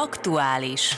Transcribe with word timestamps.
Aktuális. 0.00 0.96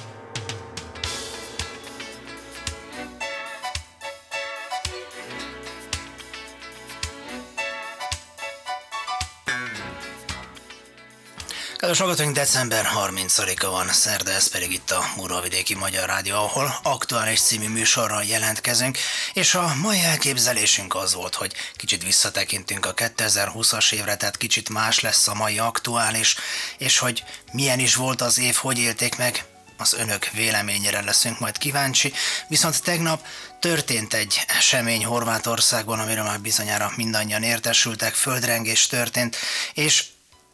Kedves 11.83 12.01
hallgatóink, 12.01 12.35
december 12.35 12.89
30-a 12.95 13.71
van, 13.71 13.89
szerda, 13.89 14.31
ez 14.31 14.49
pedig 14.49 14.73
itt 14.73 14.91
a 14.91 15.05
Murvavidéki 15.17 15.75
Magyar 15.75 16.09
Rádió, 16.09 16.35
ahol 16.35 16.79
aktuális 16.83 17.41
című 17.41 17.69
műsorral 17.69 18.23
jelentkezünk, 18.25 18.99
és 19.33 19.55
a 19.55 19.75
mai 19.81 20.01
elképzelésünk 20.01 20.95
az 20.95 21.15
volt, 21.15 21.35
hogy 21.35 21.53
kicsit 21.77 22.05
visszatekintünk 22.05 22.87
a 22.87 22.95
2020-as 22.95 23.93
évre, 23.93 24.17
tehát 24.17 24.37
kicsit 24.37 24.69
más 24.69 25.01
lesz 25.01 25.29
a 25.29 25.35
mai 25.35 25.59
aktuális, 25.59 26.37
és 26.79 26.99
hogy 26.99 27.25
milyen 27.53 27.79
is 27.79 27.95
volt 27.95 28.21
az 28.21 28.39
év, 28.39 28.55
hogy 28.55 28.79
élték 28.79 29.17
meg, 29.17 29.45
az 29.77 29.93
önök 29.93 30.31
véleményére 30.31 31.01
leszünk 31.01 31.39
majd 31.39 31.59
kíváncsi, 31.59 32.13
viszont 32.49 32.83
tegnap 32.83 33.27
történt 33.61 34.15
egy 34.15 34.45
esemény 34.47 35.05
Horvátországban, 35.05 35.99
amiről 35.99 36.25
már 36.25 36.41
bizonyára 36.41 36.93
mindannyian 36.97 37.43
értesültek, 37.43 38.15
földrengés 38.15 38.87
történt, 38.87 39.37
és 39.75 40.05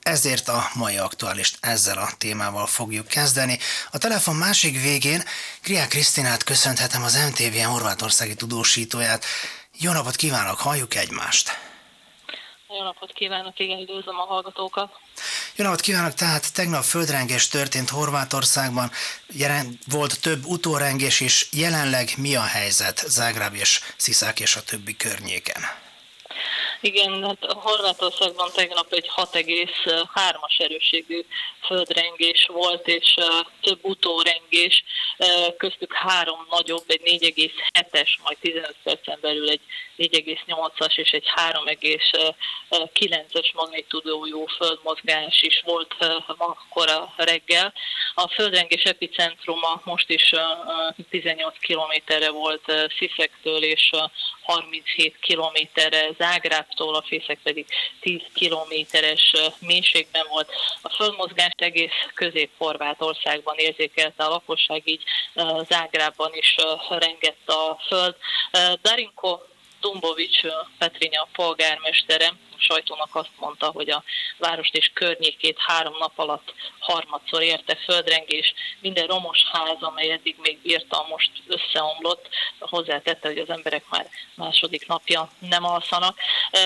ezért 0.09 0.49
a 0.49 0.69
mai 0.75 0.97
aktuálist 0.97 1.59
ezzel 1.61 1.99
a 1.99 2.09
témával 2.19 2.67
fogjuk 2.67 3.07
kezdeni. 3.07 3.59
A 3.91 3.99
telefon 3.99 4.37
másik 4.37 4.83
végén 4.83 5.23
Kriák 5.63 5.89
Krisztinát 5.89 6.45
köszönhetem 6.45 7.03
az 7.03 7.19
MTV 7.29 7.57
Horvátországi 7.71 8.35
tudósítóját. 8.35 9.25
Jó 9.79 9.93
napot 9.93 10.17
kívánok, 10.17 10.59
halljuk 10.59 10.95
egymást! 10.95 11.59
Jó 12.69 12.83
napot 12.83 13.13
kívánok, 13.13 13.59
igen, 13.59 13.79
üdvözlöm 13.79 14.19
a 14.19 14.25
hallgatókat. 14.25 14.91
Jó 15.57 15.65
napot 15.65 15.81
kívánok, 15.81 16.15
tehát 16.15 16.53
tegnap 16.55 16.83
földrengés 16.83 17.49
történt 17.49 17.91
Horvátországban, 17.91 18.91
jelen, 19.27 19.79
volt 19.87 20.21
több 20.21 20.45
utórengés 20.45 21.21
is, 21.21 21.49
jelenleg 21.53 22.13
mi 22.17 22.35
a 22.35 22.45
helyzet 22.45 23.05
Zágráb 23.07 23.55
és 23.55 23.81
Sziszák 23.97 24.41
és 24.41 24.57
a 24.57 24.63
többi 24.63 24.97
környéken? 24.97 25.88
Igen, 26.81 27.25
hát 27.25 27.53
Horvátországban 27.53 28.51
tegnap 28.55 28.93
egy 28.93 29.11
6,3-as 29.17 30.61
erőségű 30.61 31.25
földrengés 31.67 32.49
volt, 32.53 32.89
és 32.89 33.15
több 33.61 33.79
utórengés, 33.83 34.85
köztük 35.57 35.93
három 35.93 36.47
nagyobb, 36.51 36.85
egy 36.87 37.01
4,7-es, 37.05 38.09
majd 38.23 38.39
15 38.41 38.75
percen 38.83 39.19
belül 39.21 39.49
egy 39.49 39.61
4,8-as 39.99 40.99
és 40.99 41.11
egy 41.11 41.25
3,9-es 41.35 43.55
magnitudójú 43.55 44.47
földmozgás 44.47 45.43
is 45.43 45.63
volt 45.65 45.95
ma 46.37 46.57
kora 46.71 47.15
reggel. 47.17 47.73
A 48.15 48.29
földrengés 48.29 48.83
epicentruma 48.83 49.81
most 49.85 50.11
is 50.11 50.35
18 51.11 51.59
kilométerre 51.59 52.31
volt 52.31 52.73
Sziszektől, 52.99 53.63
és 53.63 53.91
37 54.43 55.17
kilométerre 55.21 56.11
Zágrábtól, 56.69 56.95
a 56.95 57.03
fészek 57.03 57.39
pedig 57.43 57.67
10 58.01 58.21
kilométeres 58.35 59.35
mélységben 59.59 60.27
volt. 60.29 60.51
A 60.83 60.89
földmozgást 60.89 61.61
egész 61.61 61.91
közép-horvátországban 62.15 63.57
érzékelte 63.57 64.25
a 64.25 64.29
lakosság, 64.29 64.83
így 64.85 65.03
Zágrában 65.69 66.31
is 66.33 66.57
rengett 66.89 67.49
a 67.49 67.79
föld. 67.89 68.17
Darinko 68.83 69.39
Dumbovics 69.81 70.41
Petrinya 70.79 71.29
polgármestere 71.33 72.33
a 72.59 72.61
sajtónak 72.61 73.15
azt 73.15 73.31
mondta, 73.39 73.71
hogy 73.71 73.91
a 73.91 74.05
várost 74.39 74.75
és 74.75 74.91
környékét 74.95 75.59
három 75.59 75.97
nap 75.99 76.19
alatt 76.19 76.55
harmadszor 76.79 77.43
érte 77.43 77.77
földrengés. 77.77 78.55
Minden 78.81 79.07
romos 79.07 79.39
ház, 79.53 79.77
amely 79.81 80.11
eddig 80.11 80.37
még 80.39 80.59
bírta, 80.63 81.07
most 81.09 81.31
összeomlott. 81.47 82.29
Hozzátette, 82.59 83.29
hogy 83.29 83.39
az 83.39 83.51
emberek 83.51 83.85
már 83.91 84.09
második 84.35 84.87
napja 84.87 85.31
nem 85.39 85.65
alszanak. 85.65 86.19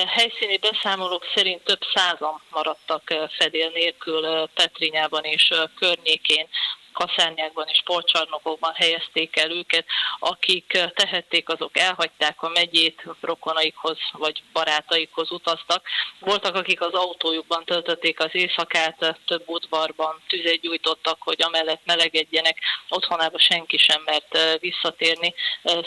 Helyszíni 0.06 0.58
beszámolók 0.58 1.26
szerint 1.34 1.64
több 1.64 1.80
százan 1.94 2.40
maradtak 2.50 3.14
fedél 3.38 3.70
nélkül 3.70 4.48
Petrinyában 4.54 5.24
és 5.24 5.52
környékén 5.78 6.48
kaszárnyákban 6.92 7.66
és 7.68 7.82
polcsarnokokban 7.84 8.72
helyezték 8.74 9.36
el 9.36 9.50
őket, 9.50 9.86
akik 10.18 10.78
tehették, 10.94 11.48
azok 11.48 11.78
elhagyták 11.78 12.42
a 12.42 12.48
megyét, 12.48 13.04
rokonaikhoz 13.20 13.98
vagy 14.12 14.42
barátaikhoz 14.52 15.30
utaztak. 15.30 15.86
Voltak, 16.18 16.54
akik 16.54 16.80
az 16.80 16.92
autójukban 16.92 17.64
töltötték 17.64 18.20
az 18.20 18.30
éjszakát, 18.32 19.18
több 19.26 19.42
udvarban 19.46 20.20
tüzet 20.28 20.60
gyújtottak, 20.60 21.16
hogy 21.22 21.42
amellett 21.42 21.80
melegedjenek. 21.84 22.58
Otthonába 22.88 23.38
senki 23.38 23.76
sem 23.76 24.02
mert 24.04 24.58
visszatérni. 24.60 25.34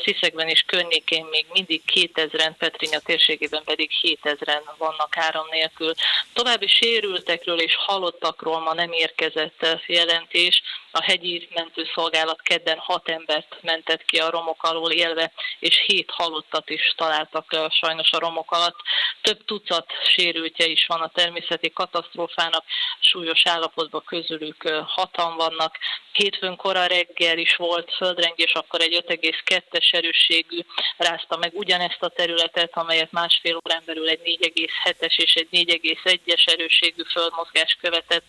Sziszegben 0.03 0.47
és 0.47 0.63
környékén 0.67 1.25
még 1.25 1.45
mindig 1.51 1.81
2000-en, 1.93 2.53
Petrinya 2.57 2.99
térségében 2.99 3.63
pedig 3.63 3.91
7000-en 4.01 4.63
vannak 4.77 5.17
áram 5.17 5.47
nélkül. 5.51 5.93
További 6.33 6.67
sérültekről 6.67 7.59
és 7.59 7.75
halottakról 7.75 8.59
ma 8.59 8.73
nem 8.73 8.91
érkezett 8.91 9.65
jelentés. 9.85 10.61
A 10.97 11.03
hegyi 11.03 11.47
mentőszolgálat 11.53 12.41
kedden 12.41 12.77
hat 12.77 13.09
embert 13.09 13.57
mentett 13.61 14.05
ki 14.05 14.17
a 14.17 14.29
romok 14.29 14.63
alól 14.63 14.91
élve, 14.91 15.31
és 15.59 15.83
hét 15.85 16.11
halottat 16.11 16.69
is 16.69 16.93
találtak 16.97 17.57
sajnos 17.69 18.11
a 18.11 18.19
romok 18.19 18.51
alatt. 18.51 18.75
Több 19.21 19.45
tucat 19.45 19.91
sérültje 20.15 20.65
is 20.65 20.85
van 20.85 21.01
a 21.01 21.11
természeti 21.13 21.71
katasztrófának, 21.73 22.63
súlyos 22.99 23.41
állapotban 23.45 24.03
közülük 24.05 24.69
hatan 24.87 25.35
vannak. 25.35 25.77
Hétfőn 26.11 26.55
kora 26.55 26.85
reggel 26.85 27.37
is 27.37 27.55
volt 27.55 27.93
földrengés, 27.93 28.53
akkor 28.53 28.81
egy 28.81 29.03
5,2-es 29.07 29.93
erősségű 29.93 30.59
rázta 30.97 31.37
meg 31.37 31.51
ugyanezt 31.53 32.01
a 32.03 32.09
területet, 32.09 32.77
amelyet 32.77 33.11
másfél 33.11 33.55
órán 33.55 33.83
belül 33.85 34.09
egy 34.09 34.21
4,7-es 34.23 35.17
és 35.17 35.33
egy 35.33 35.47
4,1-es 35.51 36.47
erősségű 36.47 37.03
földmozgás 37.11 37.77
követett. 37.81 38.25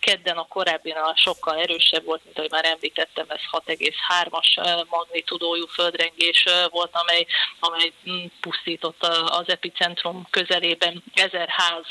Kedden 0.00 0.36
a 0.36 0.46
korábbinál 0.46 1.14
sokkal 1.16 1.58
erősebb 1.66 2.04
volt, 2.04 2.24
mint 2.24 2.38
ahogy 2.38 2.50
már 2.50 2.64
említettem, 2.64 3.26
ez 3.28 3.40
6,3-as 3.52 4.48
magnitudójú 4.88 5.66
földrengés 5.66 6.46
volt, 6.70 6.90
amely, 6.92 7.26
amely 7.60 7.92
mm, 8.10 8.24
pusztította 8.40 9.08
az 9.24 9.48
epicentrum 9.48 10.26
közelében. 10.30 11.02
Ezer 11.14 11.48
ház 11.48 11.84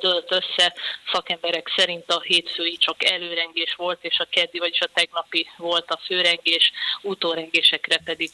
dőlt 0.00 0.32
össze, 0.32 0.74
szakemberek 1.12 1.72
szerint 1.76 2.10
a 2.10 2.20
hétfői 2.20 2.76
csak 2.76 3.04
előrengés 3.04 3.74
volt, 3.76 3.98
és 4.04 4.18
a 4.18 4.26
keddi, 4.30 4.58
vagyis 4.58 4.80
a 4.80 4.90
tegnapi 4.94 5.48
volt 5.56 5.90
a 5.90 6.00
főrengés, 6.06 6.72
utórengésekre 7.02 7.98
pedig 8.04 8.30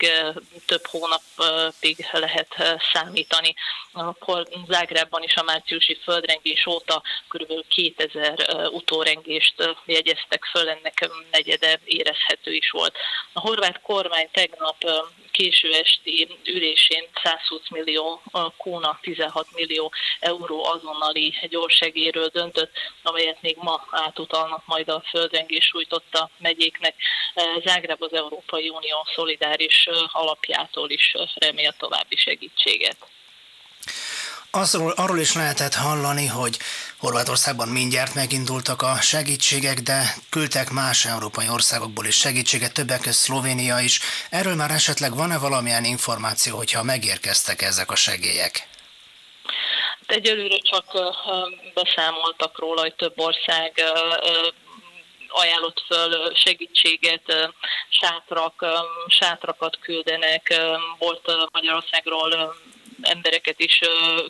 több 0.67 0.87
hónapig 0.87 2.07
lehet 2.13 2.79
számítani. 2.93 3.55
Akkor 3.93 4.49
Zágrában 4.69 5.23
is 5.23 5.35
a 5.35 5.43
márciusi 5.43 5.99
földrengés 6.03 6.67
óta 6.67 7.03
kb. 7.29 7.53
2000 7.69 8.69
utórengést 8.73 9.55
jegyeztek 9.85 10.45
föl, 10.51 10.69
ennek 10.69 11.11
negyede 11.31 11.81
érezhető 11.85 12.53
is 12.53 12.71
volt. 12.71 12.97
A 13.33 13.41
horvát 13.41 13.81
kormány 13.83 14.29
tegnap 14.33 14.85
késő 15.31 15.73
esti 15.73 16.29
ülésén 16.45 17.05
120 17.23 17.69
millió 17.69 18.23
kóna, 18.57 18.99
16 19.03 19.47
millió 19.55 19.93
euró 20.21 20.65
azonnali 20.65 21.35
gyorsegéről 21.49 22.27
döntött, 22.27 22.73
amelyet 23.03 23.43
még 23.43 23.57
ma 23.59 23.87
átutalnak 23.91 24.67
majd 24.67 24.89
a 24.89 25.03
földrengés 25.09 25.65
sújtotta 25.65 26.31
megyéknek. 26.39 26.95
Zágráb 27.65 28.03
az 28.03 28.13
Európai 28.13 28.69
Unió 28.69 29.07
szolidáris 29.15 29.89
alapjától 30.13 30.91
is 30.91 31.15
remél 31.35 31.73
további 31.73 32.17
segítséget. 32.17 32.97
Azról, 34.53 34.93
arról 34.97 35.19
is 35.19 35.35
lehetett 35.35 35.75
hallani, 35.75 36.27
hogy 36.27 36.57
Horvátországban 36.99 37.69
mindjárt 37.69 38.15
megindultak 38.15 38.83
a 38.83 38.95
segítségek, 39.01 39.79
de 39.81 40.15
küldtek 40.31 40.71
más 40.71 41.05
európai 41.05 41.49
országokból 41.49 42.07
is 42.07 42.17
segítséget, 42.17 42.73
többek 42.73 43.01
között 43.01 43.15
Szlovénia 43.15 43.81
is. 43.81 44.01
Erről 44.31 44.55
már 44.55 44.71
esetleg 44.71 45.15
van-e 45.15 45.39
valamilyen 45.39 45.85
információ, 45.85 46.57
hogyha 46.57 46.83
megérkeztek 46.83 47.63
ezek 47.63 47.91
a 47.91 47.95
segélyek? 47.95 48.69
Egyelőre 50.07 50.59
csak 50.59 50.85
beszámoltak 51.75 52.59
róla, 52.59 52.81
hogy 52.81 52.95
több 52.95 53.19
ország 53.19 53.83
ajánlott 55.29 55.85
föl 55.87 56.35
segítséget, 56.35 57.53
sátrak, 57.89 58.65
sátrakat 59.07 59.79
küldenek. 59.81 60.61
Volt 60.99 61.49
Magyarországról 61.53 62.55
embereket 63.03 63.61
is 63.61 63.81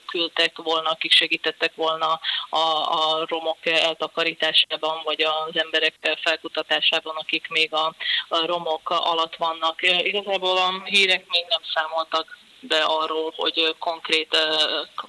küldtek 0.06 0.56
volna, 0.56 0.90
akik 0.90 1.12
segítettek 1.12 1.75
volna 1.75 2.20
a, 2.50 2.58
a 2.58 3.26
romok 3.28 3.67
eltakarításában, 3.67 5.00
vagy 5.05 5.22
az 5.22 5.56
emberek 5.58 6.19
felkutatásában, 6.22 7.17
akik 7.17 7.49
még 7.49 7.72
a, 7.72 7.94
a 8.28 8.46
romok 8.46 8.90
alatt 8.90 9.37
vannak. 9.37 9.82
Igazából 9.82 10.56
a 10.56 10.82
hírek 10.84 11.25
még 11.28 11.44
nem 11.49 11.62
számoltak 11.75 12.38
be 12.61 12.83
arról, 12.83 13.33
hogy 13.37 13.75
konkrét 13.79 14.37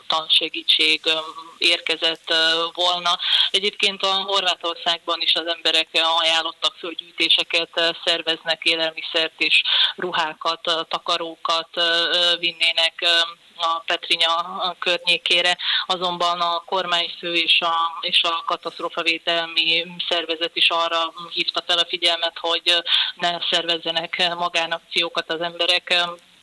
tansegítség 0.08 1.02
érkezett 1.58 2.34
volna. 2.74 3.20
Egyébként 3.52 4.04
a 4.04 4.14
Horvátországban 4.14 5.22
is 5.22 5.34
az 5.34 5.48
emberek 5.48 5.88
ajánlottak 6.20 6.76
földgyűjtéseket, 6.80 7.96
szerveznek 8.06 8.64
élelmiszert 8.64 9.42
és 9.42 9.62
ruhákat, 9.96 10.86
takarókat 10.90 11.70
vinnének 12.40 13.06
a 13.62 13.84
Petrinya 13.86 14.76
környékére, 14.80 15.58
azonban 15.86 16.42
a 16.42 16.64
kormányfő 16.66 17.34
és 17.34 17.62
a, 17.62 17.76
és 18.02 18.24
a 18.24 18.44
katasztrófavédelmi 18.46 19.86
szervezet 20.10 20.56
is 20.56 20.70
arra 20.70 21.14
hívta 21.34 21.64
fel 21.68 21.78
a 21.78 21.86
figyelmet, 21.88 22.38
hogy 22.40 22.76
ne 23.16 23.38
szervezzenek 23.52 24.34
magánakciókat 24.38 25.32
az 25.32 25.42
emberek, 25.42 25.96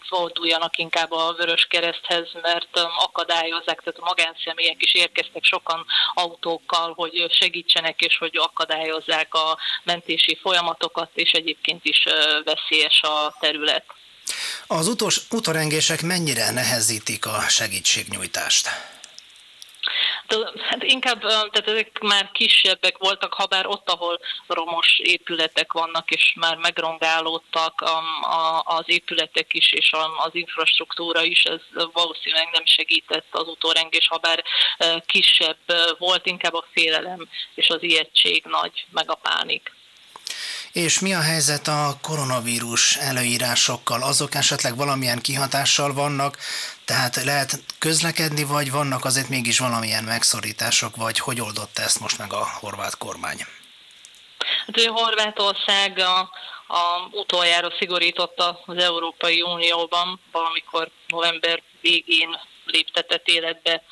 forduljanak 0.09 0.79
inkább 0.79 1.11
a 1.13 1.35
Vörös 1.37 1.67
Kereszthez, 1.71 2.29
mert 2.43 2.69
akadályozzák, 2.99 3.81
tehát 3.81 4.01
a 4.01 4.05
magánszemélyek 4.05 4.83
is 4.83 4.95
érkeztek 4.95 5.45
sokan 5.45 5.87
autókkal, 6.15 6.93
hogy 6.97 7.27
segítsenek 7.31 8.01
és 8.01 8.19
hogy 8.19 8.37
akadályozzák 8.37 9.35
a 9.35 9.59
mentési 9.85 10.39
folyamatokat, 10.43 11.11
és 11.15 11.31
egyébként 11.31 11.85
is 11.85 12.05
veszélyes 12.45 13.03
a 13.03 13.37
terület. 13.41 13.85
Az 14.67 14.89
utos, 14.89 15.21
utorengések 15.31 16.03
mennyire 16.03 16.51
nehezítik 16.51 17.27
a 17.27 17.41
segítségnyújtást? 17.49 18.69
Hát 20.69 20.83
inkább, 20.83 21.21
tehát 21.21 21.69
ezek 21.69 21.99
már 21.99 22.31
kisebbek 22.33 22.99
voltak, 22.99 23.33
ha 23.35 23.47
bár 23.47 23.67
ott, 23.67 23.91
ahol 23.91 24.21
romos 24.47 24.99
épületek 24.99 25.73
vannak, 25.73 26.11
és 26.11 26.35
már 26.41 26.57
megrongálódtak 26.57 27.85
az 28.65 28.85
épületek 28.87 29.55
is, 29.55 29.73
és 29.73 29.93
az 30.17 30.35
infrastruktúra 30.35 31.23
is, 31.23 31.43
ez 31.43 31.61
valószínűleg 31.93 32.49
nem 32.53 32.65
segített 32.65 33.27
az 33.31 33.47
utórengés, 33.47 34.09
ha 34.09 34.17
bár 34.17 34.45
kisebb 35.07 35.59
volt, 35.99 36.27
inkább 36.27 36.55
a 36.55 36.67
félelem 36.73 37.29
és 37.55 37.69
az 37.69 37.83
ijegység 37.83 38.45
nagy, 38.45 38.87
meg 38.91 39.11
a 39.11 39.15
pánik. 39.15 39.73
És 40.73 41.01
mi 41.01 41.15
a 41.15 41.21
helyzet 41.21 41.69
a 41.69 41.99
koronavírus 42.03 42.97
előírásokkal? 42.97 44.03
Azok 44.03 44.35
esetleg 44.35 44.77
valamilyen 44.77 45.21
kihatással 45.21 45.93
vannak, 45.93 46.39
tehát 46.85 47.25
lehet 47.25 47.63
közlekedni, 47.79 48.45
vagy 48.45 48.71
vannak 48.71 49.05
azért 49.05 49.29
mégis 49.29 49.59
valamilyen 49.59 50.05
megszorítások, 50.05 50.97
vagy 50.97 51.19
hogy 51.19 51.41
oldott 51.41 51.79
ezt 51.79 52.01
most 52.01 52.19
meg 52.19 52.33
a 52.33 52.49
horvát 52.61 52.97
kormány? 52.99 53.47
Hát 54.67 54.77
ugye 54.77 54.89
Horvátország 54.89 55.99
a, 55.99 56.19
a 56.67 57.09
utoljára 57.11 57.73
szigorította 57.79 58.61
az 58.67 58.77
Európai 58.77 59.43
Unióban, 59.43 60.21
valamikor 60.33 60.91
november 61.07 61.63
végén 61.81 62.39
léptetett 62.71 63.29
életbe 63.29 63.83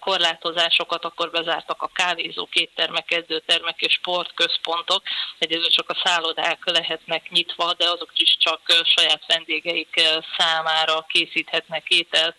korlátozásokat, 0.00 1.04
akkor 1.04 1.30
bezártak 1.30 1.82
a 1.82 1.90
kávézók, 1.94 2.54
éttermek, 2.54 3.10
edzőtermek 3.10 3.80
és 3.80 3.92
sportközpontok. 3.92 5.02
Egyedül 5.38 5.68
csak 5.68 5.90
a 5.90 6.00
szállodák 6.04 6.58
lehetnek 6.64 7.30
nyitva, 7.30 7.74
de 7.74 7.84
azok 7.84 8.10
is 8.14 8.36
csak 8.38 8.60
saját 8.84 9.22
vendégeik 9.26 10.00
számára 10.38 11.06
készíthetnek 11.08 11.88
ételt. 11.88 12.36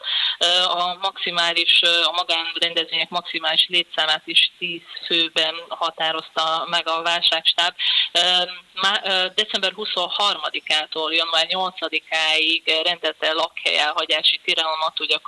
A 0.67 0.97
maximális, 1.01 1.81
a 1.81 2.11
magánrendezvények 2.11 3.09
maximális 3.09 3.67
létszámát 3.69 4.21
is 4.25 4.51
10 4.57 4.81
főben 5.05 5.55
határozta 5.69 6.67
meg 6.69 6.87
a 6.87 7.01
válságstáb. 7.01 7.75
December 9.35 9.71
23-ától 9.75 11.13
január 11.13 11.47
8-áig 11.49 12.81
rendelte 12.83 13.31
lakhely 13.31 13.77
elhagyási 13.77 14.39
tilalmat, 14.43 14.99
ugye 14.99 15.15
a 15.15 15.19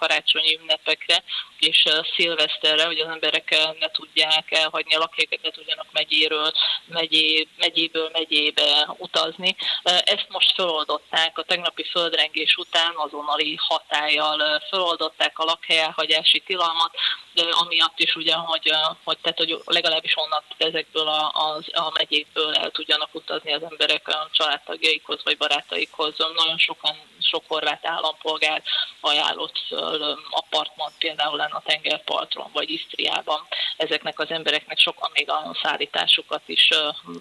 karácsonyi 0.43 0.59
ünnepekre, 0.61 1.23
és 1.59 1.83
szilveszterre, 2.15 2.85
hogy 2.85 2.99
az 2.99 3.07
emberek 3.07 3.49
ne 3.79 3.87
tudják 3.91 4.51
elhagyni 4.51 4.95
a 4.95 4.99
lakhelyeket, 4.99 5.41
ne 5.41 5.49
tudjanak 5.49 5.87
megyéről, 5.91 6.51
megyé, 6.85 7.47
megyéből 7.57 8.09
megyébe 8.13 8.95
utazni. 8.97 9.55
Ezt 9.83 10.27
most 10.29 10.53
feloldották 10.55 11.37
a 11.37 11.43
tegnapi 11.43 11.83
földrengés 11.83 12.55
után, 12.55 12.93
azonnali 12.95 13.55
hatállyal 13.59 14.61
feloldották 14.69 15.39
a 15.39 15.43
lakhely 15.43 15.79
elhagyási 15.79 16.39
tilalmat, 16.39 16.91
de 17.33 17.43
amiatt 17.49 17.99
is 17.99 18.15
ugye, 18.15 18.35
hogy, 18.35 18.71
hogy, 19.03 19.17
tehát, 19.21 19.37
hogy 19.37 19.57
legalábbis 19.65 20.17
onnan 20.17 20.43
ezekből 20.57 21.07
a, 21.07 21.31
a, 21.33 21.61
a 21.71 21.91
megyékből 21.93 22.53
el 22.53 22.71
tudjanak 22.71 23.15
utazni 23.15 23.53
az 23.53 23.63
emberek 23.63 24.07
a 24.07 24.29
családtagjaikhoz 24.31 25.21
vagy 25.23 25.37
barátaikhoz. 25.37 26.15
Nagyon 26.17 26.57
sokan, 26.57 26.95
sok 27.23 27.43
horvát 27.47 27.85
állampolgár 27.85 28.63
ajánlott 28.99 29.57
föl 29.67 30.19
apartmant 30.29 30.93
például 30.97 31.39
a 31.39 31.63
tengerparton 31.65 32.49
vagy 32.53 32.69
Isztriában. 32.69 33.47
Ezeknek 33.77 34.19
az 34.19 34.29
embereknek 34.29 34.79
sokan 34.79 35.09
még 35.13 35.29
a 35.29 35.57
szállításukat 35.61 36.41
is 36.45 36.69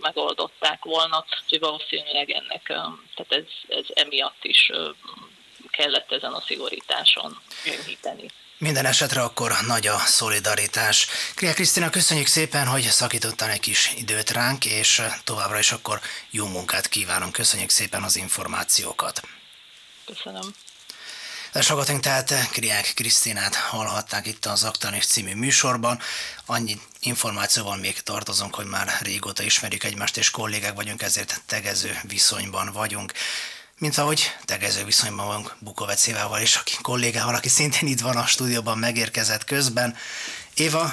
megoldották 0.01 0.85
volna, 0.85 1.25
hogy 1.49 1.59
valószínűleg 1.59 2.31
ennek, 2.31 2.63
tehát 3.15 3.33
ez, 3.33 3.45
ez 3.69 3.85
emiatt 3.95 4.45
is 4.45 4.71
kellett 5.71 6.13
ezen 6.13 6.33
a 6.33 6.41
szigorításon 6.41 7.39
enyhíteni. 7.65 8.27
Minden 8.59 8.87
esetre 8.87 9.23
akkor 9.23 9.53
nagy 9.67 9.87
a 9.87 9.99
szolidaritás. 9.99 11.07
Kria 11.35 11.53
Krisztina, 11.53 11.91
köszönjük 11.91 12.27
szépen, 12.27 12.67
hogy 12.67 12.83
szakítottál 12.83 13.51
egy 13.51 13.61
kis 13.61 13.93
időt 13.97 14.31
ránk, 14.31 14.65
és 14.65 15.03
továbbra 15.25 15.59
is 15.59 15.73
akkor 15.73 16.01
jó 16.31 16.47
munkát 16.47 16.89
kívánom. 16.89 17.31
Köszönjük 17.31 17.71
szépen 17.71 18.03
az 18.03 18.17
információkat. 18.17 19.23
Köszönöm. 20.05 20.55
Sokatunk 21.61 22.01
tehát 22.01 22.51
Kriák 22.51 22.93
Krisztinát 22.95 23.55
hallhatták 23.55 24.27
itt 24.27 24.47
az 24.47 24.65
Aktanis 24.65 25.07
című 25.07 25.35
műsorban. 25.35 26.01
Annyi 26.47 26.81
információval 27.01 27.77
még 27.77 28.01
tartozunk, 28.01 28.55
hogy 28.55 28.67
már 28.67 28.89
régóta 29.01 29.43
ismerjük 29.43 29.85
egymást, 29.85 30.17
és 30.17 30.31
kollégák 30.31 30.75
vagyunk, 30.75 31.03
ezért 31.03 31.43
tegező 31.47 31.99
viszonyban 32.03 32.73
vagyunk 32.73 33.13
mint 33.83 33.99
ahogy 33.99 34.31
tegező 34.45 34.85
viszonyban 34.85 35.27
van 35.27 35.51
Bukovecével 35.59 36.43
is, 36.43 36.57
aki 36.57 36.73
kollégával, 36.83 37.35
aki 37.35 37.49
szintén 37.49 37.89
itt 37.89 38.01
van 38.01 38.17
a 38.17 38.27
stúdióban, 38.27 38.79
megérkezett 38.79 39.45
közben. 39.45 39.97
Éva, 40.55 40.93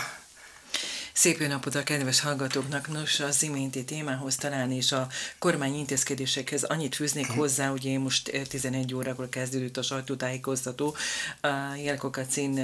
Szép 1.20 1.48
napot 1.48 1.76
a 1.76 1.84
kedves 1.84 2.20
hallgatóknak. 2.20 2.88
Nos, 2.88 3.20
az 3.20 3.44
iménti 3.44 3.84
témához 3.84 4.36
talán 4.36 4.72
és 4.72 4.92
a 4.92 5.08
kormány 5.40 5.76
intézkedésekhez 5.76 6.64
annyit 6.64 6.96
fűznék 6.96 7.28
hozzá, 7.28 7.70
hogy 7.70 7.86
én 7.86 8.00
most 8.00 8.32
11 8.50 8.94
órakor 8.94 9.30
kezdődött 9.30 9.78
a 9.78 9.82
sajtótájékoztató. 9.82 10.96
A 11.42 11.48
Jelko 11.84 12.10
Kacin 12.10 12.60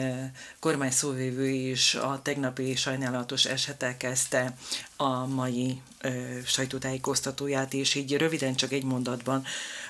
kormány 0.60 0.92
szóvévő 0.92 1.50
is 1.50 1.96
a 1.96 2.20
tegnapi 2.24 2.76
sajnálatos 2.76 3.46
esetek 3.46 3.98
kezdte 3.98 4.56
a 4.96 5.26
mai 5.26 5.82
ö, 6.02 6.10
sajtótájékoztatóját, 6.46 7.74
és 7.74 7.96
így 7.96 8.18
röviden 8.18 8.56
csak 8.56 8.72
egy 8.72 8.84
mondatban, 8.84 9.44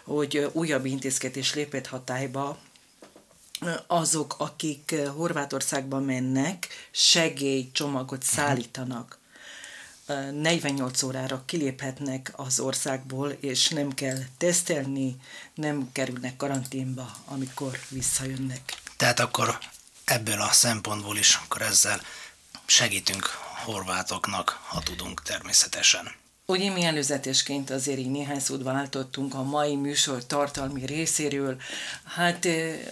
hogy 0.03 0.49
újabb 0.51 0.85
intézkedés 0.85 1.53
lépett 1.53 1.87
hatályba, 1.87 2.57
azok, 3.87 4.35
akik 4.37 4.95
Horvátországba 5.15 5.99
mennek, 5.99 6.67
segélycsomagot 6.91 8.23
szállítanak. 8.23 9.19
48 10.31 11.03
órára 11.03 11.43
kiléphetnek 11.45 12.31
az 12.35 12.59
országból, 12.59 13.29
és 13.29 13.69
nem 13.69 13.93
kell 13.93 14.17
tesztelni, 14.37 15.15
nem 15.53 15.89
kerülnek 15.91 16.35
karanténba, 16.35 17.11
amikor 17.25 17.79
visszajönnek. 17.89 18.81
Tehát 18.97 19.19
akkor 19.19 19.57
ebből 20.03 20.41
a 20.41 20.51
szempontból 20.51 21.17
is 21.17 21.35
akkor 21.43 21.61
ezzel 21.61 22.01
segítünk 22.65 23.25
horvátoknak, 23.65 24.59
ha 24.67 24.79
tudunk 24.79 25.21
természetesen. 25.21 26.15
Ugye 26.47 26.71
mi 26.71 26.83
előzetesként 26.83 27.69
azért 27.69 27.97
így 27.97 28.11
néhány 28.11 28.39
szót 28.39 28.63
váltottunk 28.63 29.33
a 29.33 29.43
mai 29.43 29.75
műsor 29.75 30.25
tartalmi 30.25 30.85
részéről. 30.85 31.57
Hát 32.03 32.47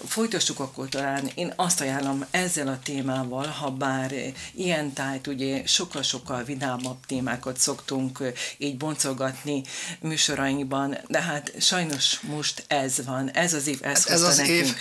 folytassuk 0.07 0.59
akkor 0.59 0.89
talán, 0.89 1.31
én 1.35 1.53
azt 1.55 1.81
ajánlom 1.81 2.25
ezzel 2.31 2.67
a 2.67 2.79
témával, 2.83 3.45
ha 3.45 3.71
bár 3.71 4.13
ilyen 4.51 4.93
tájt 4.93 5.27
ugye 5.27 5.65
sokkal-sokkal 5.65 6.43
vidámabb 6.43 7.05
témákat 7.05 7.59
szoktunk 7.59 8.19
így 8.57 8.77
boncolgatni 8.77 9.63
műsorainkban, 9.99 10.97
de 11.07 11.21
hát 11.21 11.51
sajnos 11.59 12.19
most 12.19 12.63
ez 12.67 13.05
van, 13.05 13.31
ez 13.31 13.53
az 13.53 13.67
év, 13.67 13.79
ez, 13.81 14.07
ez 14.07 14.21
az 14.21 14.37
nekünk. 14.37 14.67
Év. 14.67 14.75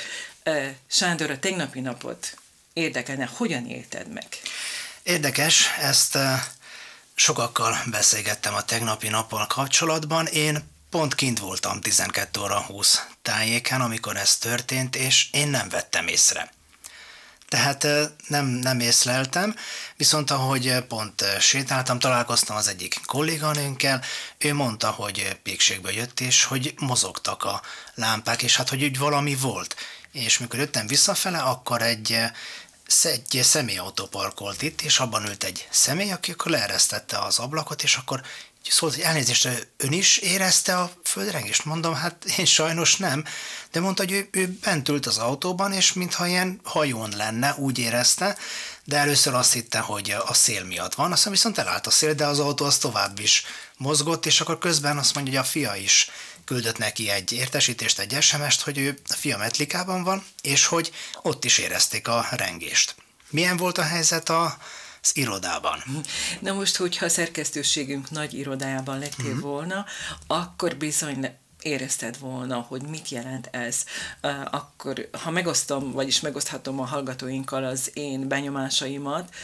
Sándor, 0.86 1.30
a 1.30 1.38
tegnapi 1.38 1.80
napot 1.80 2.38
érdekelne, 2.72 3.30
hogyan 3.32 3.66
élted 3.66 4.12
meg? 4.12 4.26
Érdekes, 5.02 5.68
ezt 5.80 6.18
Sokakkal 7.14 7.76
beszélgettem 7.86 8.54
a 8.54 8.62
tegnapi 8.62 9.08
nappal 9.08 9.46
kapcsolatban, 9.46 10.26
én 10.26 10.70
pont 10.90 11.14
kint 11.14 11.38
voltam 11.38 11.80
12 11.80 12.40
óra 12.40 12.60
20 12.60 13.06
tájéken, 13.22 13.80
amikor 13.80 14.16
ez 14.16 14.36
történt, 14.36 14.96
és 14.96 15.28
én 15.32 15.48
nem 15.48 15.68
vettem 15.68 16.06
észre. 16.06 16.52
Tehát 17.48 17.86
nem, 18.28 18.46
nem 18.46 18.80
észleltem, 18.80 19.56
viszont 19.96 20.30
ahogy 20.30 20.84
pont 20.88 21.24
sétáltam, 21.40 21.98
találkoztam 21.98 22.56
az 22.56 22.68
egyik 22.68 23.00
kolléganőnkkel, 23.06 24.02
ő 24.38 24.54
mondta, 24.54 24.90
hogy 24.90 25.36
pékségből 25.42 25.92
jött, 25.92 26.20
és 26.20 26.44
hogy 26.44 26.74
mozogtak 26.78 27.44
a 27.44 27.62
lámpák, 27.94 28.42
és 28.42 28.56
hát 28.56 28.68
hogy 28.68 28.82
úgy 28.84 28.98
valami 28.98 29.34
volt. 29.34 29.76
és 30.12 30.38
mikor 30.38 30.58
jöttem 30.58 30.86
visszafele, 30.86 31.38
akkor 31.38 31.82
egy 31.82 32.18
egy 33.00 33.40
személyautó 33.42 34.06
parkolt 34.06 34.62
itt, 34.62 34.80
és 34.80 34.98
abban 34.98 35.26
ült 35.26 35.44
egy 35.44 35.68
személy, 35.70 36.12
aki 36.12 36.30
akkor 36.30 36.50
leeresztette 36.50 37.18
az 37.18 37.38
ablakot, 37.38 37.82
és 37.82 37.96
akkor 37.96 38.22
szólt, 38.70 38.94
hogy 38.94 39.02
elnézést, 39.02 39.68
ön 39.76 39.92
is 39.92 40.16
érezte 40.16 40.78
a 40.78 40.92
földrengést? 41.04 41.64
Mondom, 41.64 41.94
hát 41.94 42.24
én 42.36 42.44
sajnos 42.44 42.96
nem, 42.96 43.24
de 43.70 43.80
mondta, 43.80 44.02
hogy 44.02 44.12
ő, 44.12 44.28
ő 44.30 44.58
bent 44.62 44.88
ült 44.88 45.06
az 45.06 45.18
autóban, 45.18 45.72
és 45.72 45.92
mintha 45.92 46.26
ilyen 46.26 46.60
hajón 46.64 47.12
lenne, 47.16 47.54
úgy 47.58 47.78
érezte, 47.78 48.36
de 48.84 48.96
először 48.96 49.34
azt 49.34 49.52
hitte, 49.52 49.78
hogy 49.78 50.10
a 50.26 50.34
szél 50.34 50.64
miatt 50.64 50.94
van, 50.94 51.12
aztán 51.12 51.32
viszont 51.32 51.58
elállt 51.58 51.86
a 51.86 51.90
szél, 51.90 52.14
de 52.14 52.26
az 52.26 52.38
autó 52.38 52.64
az 52.64 52.78
tovább 52.78 53.18
is 53.18 53.44
mozgott, 53.76 54.26
és 54.26 54.40
akkor 54.40 54.58
közben 54.58 54.98
azt 54.98 55.14
mondja, 55.14 55.32
hogy 55.32 55.42
a 55.42 55.50
fia 55.50 55.74
is 55.74 56.10
küldött 56.52 56.78
neki 56.78 57.10
egy 57.10 57.32
értesítést, 57.32 57.98
egy 57.98 58.22
SMS-t, 58.22 58.60
hogy 58.60 58.78
ő 58.78 58.98
a 59.08 59.12
fia 59.12 59.36
Metlikában 59.36 60.02
van, 60.02 60.24
és 60.42 60.66
hogy 60.66 60.92
ott 61.22 61.44
is 61.44 61.58
érezték 61.58 62.08
a 62.08 62.26
rengést. 62.30 62.94
Milyen 63.30 63.56
volt 63.56 63.78
a 63.78 63.82
helyzet 63.82 64.28
a 64.28 64.56
az 65.02 65.16
irodában. 65.16 65.82
Na 66.40 66.52
most, 66.52 66.76
hogyha 66.76 67.04
a 67.04 67.08
szerkesztőségünk 67.08 68.10
nagy 68.10 68.34
irodájában 68.34 68.98
lettél 68.98 69.26
uh-huh. 69.26 69.40
volna, 69.40 69.84
akkor 70.26 70.76
bizony 70.76 71.30
érezted 71.62 72.18
volna, 72.18 72.60
hogy 72.60 72.82
mit 72.82 73.08
jelent 73.08 73.48
ez, 73.52 73.84
akkor 74.50 75.08
ha 75.22 75.30
megosztom, 75.30 75.92
vagyis 75.92 76.20
megoszthatom 76.20 76.80
a 76.80 76.86
hallgatóinkkal 76.86 77.64
az 77.64 77.90
én 77.94 78.28
benyomásaimat, 78.28 79.34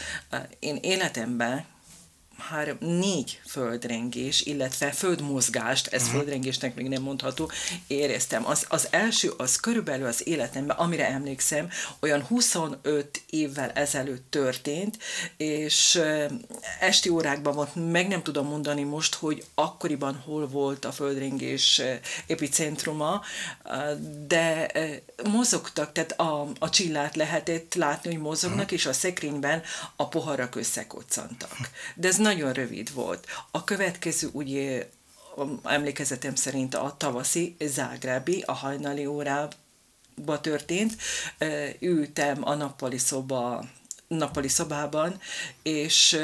én 0.59 0.75
életemben 0.81 1.65
három, 2.39 2.77
négy 2.79 3.41
földrengés, 3.45 4.41
illetve 4.41 4.91
földmozgást, 4.91 5.87
ez 5.87 6.01
uh-huh. 6.01 6.17
földrengésnek 6.17 6.75
még 6.75 6.87
nem 6.87 7.01
mondható, 7.01 7.51
éreztem. 7.87 8.45
Az, 8.47 8.65
az 8.69 8.87
első, 8.91 9.33
az 9.37 9.55
körülbelül 9.55 10.07
az 10.07 10.27
életemben, 10.27 10.77
amire 10.77 11.07
emlékszem, 11.07 11.69
olyan 11.99 12.23
25 12.23 13.21
évvel 13.29 13.71
ezelőtt 13.71 14.25
történt, 14.29 14.97
és 15.37 16.01
esti 16.79 17.09
órákban 17.09 17.53
volt, 17.53 17.91
meg 17.91 18.07
nem 18.07 18.23
tudom 18.23 18.47
mondani 18.47 18.83
most, 18.83 19.15
hogy 19.15 19.45
akkoriban 19.55 20.15
hol 20.25 20.47
volt 20.47 20.85
a 20.85 20.91
földrengés 20.91 21.81
epicentruma, 22.27 23.21
de 24.27 24.71
mozogtak, 25.23 25.91
tehát 25.91 26.11
a, 26.11 26.47
a 26.59 26.69
csillát 26.69 27.15
lehetett 27.15 27.73
látni, 27.73 28.11
hogy 28.11 28.21
mozognak, 28.21 28.59
uh-huh. 28.59 28.73
és 28.73 28.85
a 28.85 28.93
szekrényben 28.93 29.61
a 29.95 30.07
poharak 30.07 30.55
összekoccantak. 30.55 31.69
De 31.95 32.07
ez 32.07 32.17
nagyon 32.29 32.53
rövid 32.53 32.93
volt. 32.93 33.27
A 33.51 33.63
következő 33.63 34.29
ugye 34.31 34.89
emlékezetem 35.63 36.35
szerint 36.35 36.75
a 36.75 36.95
tavaszi 36.97 37.55
Zágrábi, 37.59 38.43
a 38.45 38.51
hajnali 38.51 39.05
órába 39.05 40.41
történt. 40.41 40.95
Ültem 41.79 42.47
a 42.47 42.53
nappali 42.53 42.97
szoba 42.97 43.65
nappali 44.07 44.47
szobában, 44.47 45.19
és 45.63 46.19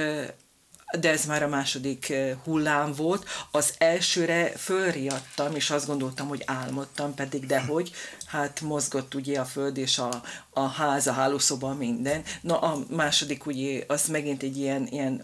de 0.99 1.09
ez 1.09 1.25
már 1.25 1.43
a 1.43 1.47
második 1.47 2.13
hullám 2.43 2.93
volt. 2.93 3.27
Az 3.51 3.73
elsőre 3.77 4.49
fölriadtam, 4.49 5.55
és 5.55 5.69
azt 5.69 5.87
gondoltam, 5.87 6.27
hogy 6.27 6.43
álmodtam, 6.45 7.13
pedig 7.13 7.45
dehogy, 7.45 7.91
hát 8.35 8.61
mozgott 8.61 9.15
ugye 9.15 9.39
a 9.39 9.45
föld 9.45 9.77
és 9.77 9.97
a, 9.97 10.23
a 10.49 10.67
ház, 10.67 11.07
a 11.07 11.11
hálószoba, 11.11 11.73
minden. 11.73 12.23
Na 12.41 12.59
a 12.59 12.85
második 12.89 13.45
ugye, 13.45 13.83
az 13.87 14.07
megint 14.07 14.43
egy 14.43 14.57
ilyen, 14.57 14.87
ilyen 14.87 15.21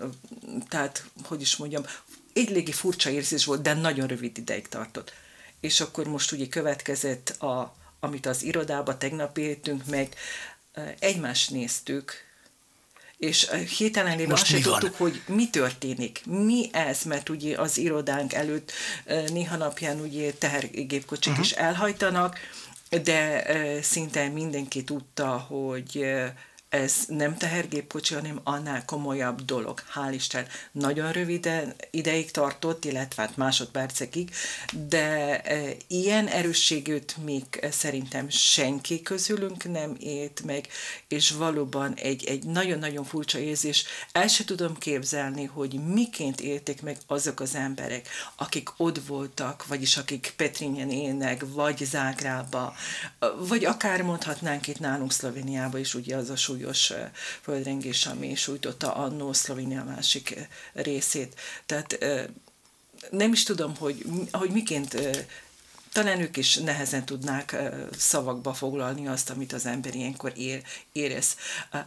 tehát, 0.70 1.06
hogy 1.24 1.42
is 1.42 1.56
mondjam, 1.56 1.84
egy 2.34 2.50
légi 2.50 2.72
furcsa 2.72 3.10
érzés 3.10 3.46
volt, 3.46 3.62
de 3.62 3.74
nagyon 3.74 4.08
rövid 4.08 4.38
ideig 4.38 4.68
tartott. 4.68 5.14
És 5.60 5.82
akkor 5.82 6.08
most 6.08 6.32
ugye 6.32 6.48
következett, 6.48 7.30
a, 7.30 7.76
amit 8.00 8.26
az 8.26 8.44
irodába 8.44 8.98
tegnap 8.98 9.38
éltünk 9.38 9.86
meg, 9.86 10.16
egymást 11.00 11.52
néztük, 11.52 12.14
és 13.18 13.50
hételen 13.78 14.18
lévő 14.18 14.34
azt 14.34 14.46
sem 14.46 14.62
tudtuk, 14.62 14.96
hogy 14.96 15.22
mi 15.28 15.50
történik, 15.50 16.22
mi 16.26 16.70
ez, 16.72 17.04
mert 17.04 17.30
ugye 17.30 17.58
az 17.58 17.78
irodánk 17.78 18.34
előtt 18.34 18.72
néha 19.28 19.58
napján 19.58 20.00
ugye 20.00 20.34
tehergépkocsik 20.34 21.32
uh-huh. 21.32 21.46
is 21.46 21.52
elhajtanak, 21.52 22.38
de 23.04 23.44
szinte 23.82 24.28
mindenki 24.28 24.84
tudta, 24.84 25.38
hogy 25.38 26.06
ez 26.72 26.96
nem 27.08 27.38
tehergépkocsi, 27.38 28.14
hanem 28.14 28.40
annál 28.44 28.86
komolyabb 28.86 29.42
dolog. 29.42 29.84
Hál' 29.94 30.14
Isten, 30.14 30.46
nagyon 30.72 31.12
röviden 31.12 31.76
ideig 31.90 32.32
tartott, 32.32 32.86
illetve 32.86 33.22
hát 33.22 33.38
másodpercekig, 33.38 34.32
de 34.88 35.42
e, 35.42 35.76
ilyen 35.88 36.28
erősségűt 36.28 37.16
még 37.24 37.44
szerintem 37.72 38.30
senki 38.30 39.02
közülünk 39.02 39.72
nem 39.72 39.96
élt 40.00 40.42
meg, 40.46 40.68
és 41.08 41.32
valóban 41.32 41.94
egy, 41.96 42.26
egy 42.26 42.44
nagyon-nagyon 42.44 43.04
furcsa 43.04 43.40
érzés. 43.40 43.86
El 44.12 44.28
se 44.28 44.44
tudom 44.44 44.78
képzelni, 44.78 45.46
hogy 45.46 45.80
miként 45.86 46.42
élték 46.42 46.82
meg 46.82 46.98
azok 47.08 47.40
az 47.40 47.56
emberek, 47.56 48.08
akik 48.36 48.70
ott 48.78 49.06
voltak, 49.08 49.68
vagyis 49.68 49.98
akik 49.98 50.34
Petrényen 50.36 50.90
élnek, 50.90 51.44
vagy 51.48 51.86
Zágrába, 51.86 52.74
vagy 53.48 53.66
akár 53.66 54.02
mondhatnánk 54.02 54.68
itt 54.68 54.80
nálunk 54.80 55.12
Szlovéniába 55.12 55.78
is 55.78 55.94
ugye 55.94 56.16
az 56.16 56.30
a 56.30 56.36
súly 56.36 56.60
súlyos 56.62 56.94
földrengés, 57.42 58.06
ami 58.06 58.36
sújtotta 58.36 58.94
annó 58.94 59.34
Szlovénia 59.34 59.84
másik 59.84 60.50
részét. 60.74 61.40
Tehát 61.66 62.06
nem 63.10 63.32
is 63.32 63.44
tudom, 63.44 63.76
hogy, 63.76 64.06
hogy 64.32 64.50
miként 64.50 64.98
talán 65.92 66.20
ők 66.20 66.38
is 66.38 66.56
nehezen 66.56 67.06
tudnák 67.06 67.56
szavakba 67.98 68.54
foglalni 68.54 69.08
azt, 69.08 69.30
amit 69.30 69.54
az 69.54 69.66
ember 69.66 69.96
ilyenkor 69.96 70.34
ér, 70.36 70.62
érez. 70.92 71.36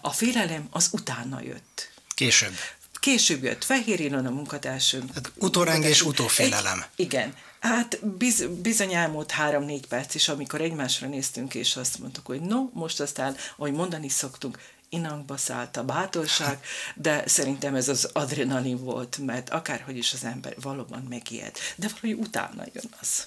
A 0.00 0.11
félelem 0.11 0.69
az 0.71 0.88
utána 0.93 1.40
jött. 1.43 1.90
Később. 2.14 2.54
Később 3.00 3.43
jött 3.43 3.64
Fehér 3.64 4.00
Ilona 4.00 4.31
munkatársunk. 4.31 5.14
Hát 5.14 5.33
utórengés, 5.35 6.02
utófélelem. 6.02 6.78
Egy, 6.81 7.04
igen. 7.04 7.35
Hát 7.64 8.06
biz, 8.06 8.47
bizony 8.62 8.92
elmúlt 8.92 9.30
három-négy 9.30 9.87
perc 9.87 10.14
is, 10.14 10.28
amikor 10.28 10.61
egymásra 10.61 11.06
néztünk, 11.06 11.54
és 11.54 11.76
azt 11.76 11.99
mondtuk, 11.99 12.26
hogy 12.26 12.40
no, 12.40 12.68
most 12.73 13.00
aztán, 13.00 13.37
ahogy 13.56 13.73
mondani 13.73 14.09
szoktunk, 14.09 14.59
inakba 14.88 15.37
szállt 15.37 15.76
a 15.76 15.85
bátorság, 15.85 16.61
de 16.94 17.23
szerintem 17.26 17.75
ez 17.75 17.88
az 17.88 18.11
adrenalin 18.12 18.85
volt, 18.85 19.18
mert 19.18 19.50
akárhogy 19.50 19.97
is 19.97 20.12
az 20.12 20.25
ember 20.25 20.54
valóban 20.61 21.06
megijed, 21.09 21.56
de 21.76 21.88
valahogy 21.88 22.26
utána 22.26 22.64
jön 22.73 22.94
az. 23.00 23.26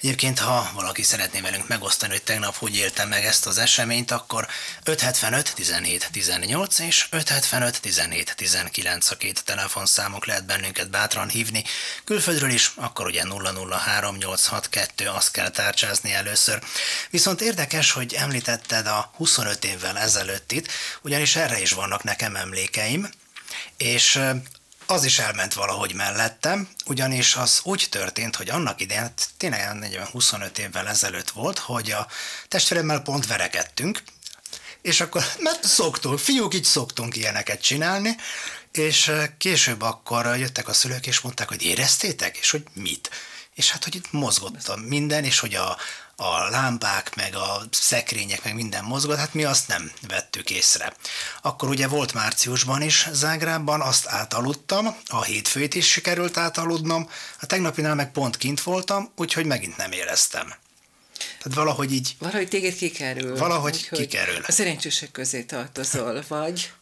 Egyébként, 0.00 0.38
ha 0.38 0.70
valaki 0.74 1.02
szeretné 1.02 1.40
velünk 1.40 1.68
megosztani, 1.68 2.12
hogy 2.12 2.22
tegnap 2.22 2.56
hogy 2.56 2.76
éltem 2.76 3.08
meg 3.08 3.24
ezt 3.24 3.46
az 3.46 3.58
eseményt, 3.58 4.10
akkor 4.10 4.48
575 4.84 5.54
17 5.54 6.08
18 6.12 6.78
és 6.78 7.06
575 7.10 7.80
17 7.80 8.34
19 8.36 9.10
a 9.10 9.16
két 9.16 9.44
telefonszámok 9.44 10.26
lehet 10.26 10.44
bennünket 10.44 10.90
bátran 10.90 11.28
hívni. 11.28 11.64
Külföldről 12.04 12.50
is, 12.50 12.72
akkor 12.74 13.06
ugye 13.06 13.22
003 13.84 14.16
862, 14.16 15.08
azt 15.08 15.30
kell 15.30 15.50
tárcsázni 15.50 16.12
először. 16.12 16.62
Viszont 17.10 17.40
érdekes, 17.40 17.90
hogy 17.90 18.14
említetted 18.14 18.86
a 18.86 19.12
25 19.16 19.64
évvel 19.64 19.98
ezelőttit, 19.98 20.72
ugyanis 21.02 21.36
erre 21.36 21.60
is 21.60 21.72
vannak 21.72 22.02
nekem 22.02 22.36
emlékeim, 22.36 23.10
és 23.76 24.20
az 24.90 25.04
is 25.04 25.18
elment 25.18 25.54
valahogy 25.54 25.94
mellettem, 25.94 26.68
ugyanis 26.86 27.36
az 27.36 27.60
úgy 27.62 27.86
történt, 27.90 28.36
hogy 28.36 28.50
annak 28.50 28.80
idején, 28.80 29.12
tényleg 29.36 30.08
25 30.12 30.58
évvel 30.58 30.88
ezelőtt 30.88 31.30
volt, 31.30 31.58
hogy 31.58 31.90
a 31.90 32.06
testvéremmel 32.48 33.00
pont 33.00 33.26
verekedtünk, 33.26 34.02
és 34.82 35.00
akkor, 35.00 35.24
mert 35.38 35.64
szoktunk, 35.64 36.18
fiúk 36.18 36.54
így 36.54 36.64
szoktunk 36.64 37.16
ilyeneket 37.16 37.62
csinálni, 37.62 38.16
és 38.72 39.12
később 39.38 39.82
akkor 39.82 40.36
jöttek 40.36 40.68
a 40.68 40.72
szülők, 40.72 41.06
és 41.06 41.20
mondták, 41.20 41.48
hogy 41.48 41.62
éreztétek, 41.62 42.36
és 42.36 42.50
hogy 42.50 42.64
mit. 42.72 43.10
És 43.54 43.70
hát, 43.70 43.84
hogy 43.84 43.94
itt 43.94 44.12
mozgott 44.12 44.86
minden, 44.86 45.24
és 45.24 45.38
hogy 45.38 45.54
a, 45.54 45.76
a 46.20 46.48
lámpák, 46.48 47.14
meg 47.14 47.34
a 47.34 47.62
szekrények, 47.70 48.44
meg 48.44 48.54
minden 48.54 48.84
mozgott, 48.84 49.16
hát 49.16 49.34
mi 49.34 49.44
azt 49.44 49.68
nem 49.68 49.90
vettük 50.08 50.50
észre. 50.50 50.92
Akkor 51.42 51.68
ugye 51.68 51.88
volt 51.88 52.12
márciusban 52.12 52.82
is 52.82 53.08
Zágrában, 53.12 53.80
azt 53.80 54.06
átaludtam, 54.06 54.96
a 55.06 55.22
hétfőt 55.22 55.74
is 55.74 55.90
sikerült 55.90 56.36
átaludnom, 56.36 57.10
a 57.40 57.46
tegnapinál 57.46 57.94
meg 57.94 58.10
pont 58.10 58.36
kint 58.36 58.62
voltam, 58.62 59.12
úgyhogy 59.16 59.44
megint 59.44 59.76
nem 59.76 59.92
éreztem. 59.92 60.54
Tehát 61.18 61.58
valahogy 61.58 61.92
így... 61.92 62.16
Valahogy 62.18 62.48
téged 62.48 62.74
kikerül. 62.74 63.36
Valahogy 63.36 63.88
kikerül. 63.90 64.42
A 64.46 64.52
szerencsések 64.52 65.10
közé 65.10 65.42
tartozol, 65.42 66.24
vagy? 66.28 66.72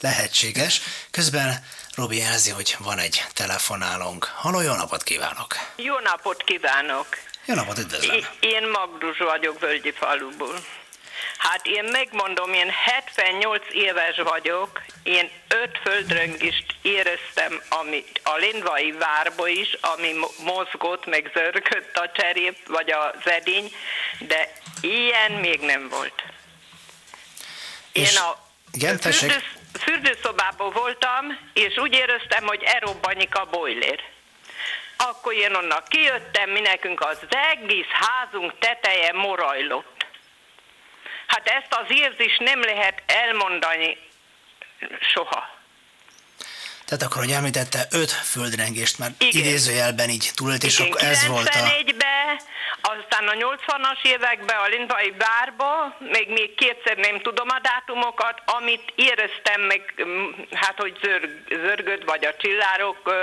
Lehetséges. 0.00 0.80
Közben 1.10 1.64
Robi 1.94 2.16
jelzi, 2.16 2.50
hogy 2.50 2.76
van 2.78 2.98
egy 2.98 3.24
telefonálónk. 3.34 4.24
Halló, 4.24 4.60
jó 4.60 4.74
napot 4.74 5.02
kívánok! 5.02 5.54
Jó 5.76 5.98
napot 5.98 6.42
kívánok! 6.42 7.06
Jó 7.44 7.54
napot, 7.54 7.78
üdvözlöm! 7.78 8.20
Én 8.40 8.68
Magdus 8.68 9.18
vagyok 9.18 9.60
Völgyi 9.60 9.90
faluból. 9.90 10.54
Hát 11.38 11.66
én 11.66 11.84
megmondom, 11.84 12.52
én 12.52 12.70
78 12.70 13.62
éves 13.72 14.16
vagyok, 14.16 14.82
én 15.02 15.30
öt 15.48 15.78
földröngést 15.84 16.64
éreztem 16.82 17.60
ami 17.68 18.04
a 18.22 18.36
Lindvai 18.36 18.92
várba 18.92 19.48
is, 19.48 19.76
ami 19.80 20.12
mozgott, 20.44 21.06
meg 21.06 21.30
zörgött 21.34 21.96
a 21.96 22.10
cserép, 22.14 22.68
vagy 22.68 22.90
az 22.90 23.30
edény, 23.30 23.72
de 24.18 24.52
Ilyen 24.80 25.32
még 25.32 25.60
nem 25.60 25.88
volt. 25.88 26.22
Én 27.92 28.02
És- 28.02 28.16
a 28.18 28.46
igen, 28.72 28.98
fürdősz, 28.98 29.42
fürdőszobában 29.80 30.70
voltam, 30.72 31.38
és 31.52 31.76
úgy 31.76 31.92
éreztem, 31.92 32.46
hogy 32.46 32.62
erobbanyik 32.62 33.34
a 33.36 33.44
boiler. 33.50 34.00
Akkor 35.08 35.32
én 35.32 35.54
onnan 35.54 35.82
kijöttem, 35.88 36.50
mi 36.50 36.60
nekünk 36.60 37.00
az 37.00 37.18
egész 37.52 37.90
házunk 37.90 38.58
teteje 38.58 39.12
morajlott. 39.12 40.06
Hát 41.26 41.46
ezt 41.48 41.74
az 41.82 41.86
érzést 41.88 42.38
nem 42.38 42.60
lehet 42.60 43.02
elmondani 43.06 43.98
soha. 45.00 45.60
Tehát 46.84 47.02
akkor, 47.02 47.22
hogy 47.22 47.32
említette, 47.32 47.86
öt 47.90 48.10
földrengést 48.10 48.98
már 48.98 49.10
Igen. 49.18 49.40
idézőjelben 49.40 50.08
így 50.08 50.30
túlélt, 50.34 50.62
és 50.62 50.78
Igen, 50.78 50.90
akkor 50.92 51.02
ez 51.02 51.26
volt 51.26 51.48
a... 51.48 51.50
94-ben, 51.50 52.40
aztán 52.80 53.28
a 53.28 53.32
80-as 53.32 54.02
években 54.02 54.56
a 54.56 54.66
Lindvai 54.66 55.10
bárba, 55.10 55.96
még, 55.98 56.28
még 56.28 56.54
kétszer 56.54 56.96
nem 56.96 57.20
tudom 57.20 57.48
a 57.48 57.58
dátumokat, 57.62 58.42
amit 58.44 58.92
éreztem 58.94 59.60
meg, 59.60 59.94
hát 60.52 60.76
hogy 60.76 60.98
zörg, 61.02 61.28
zörgött, 61.48 62.04
vagy 62.04 62.24
a 62.24 62.34
csillárok, 62.36 63.14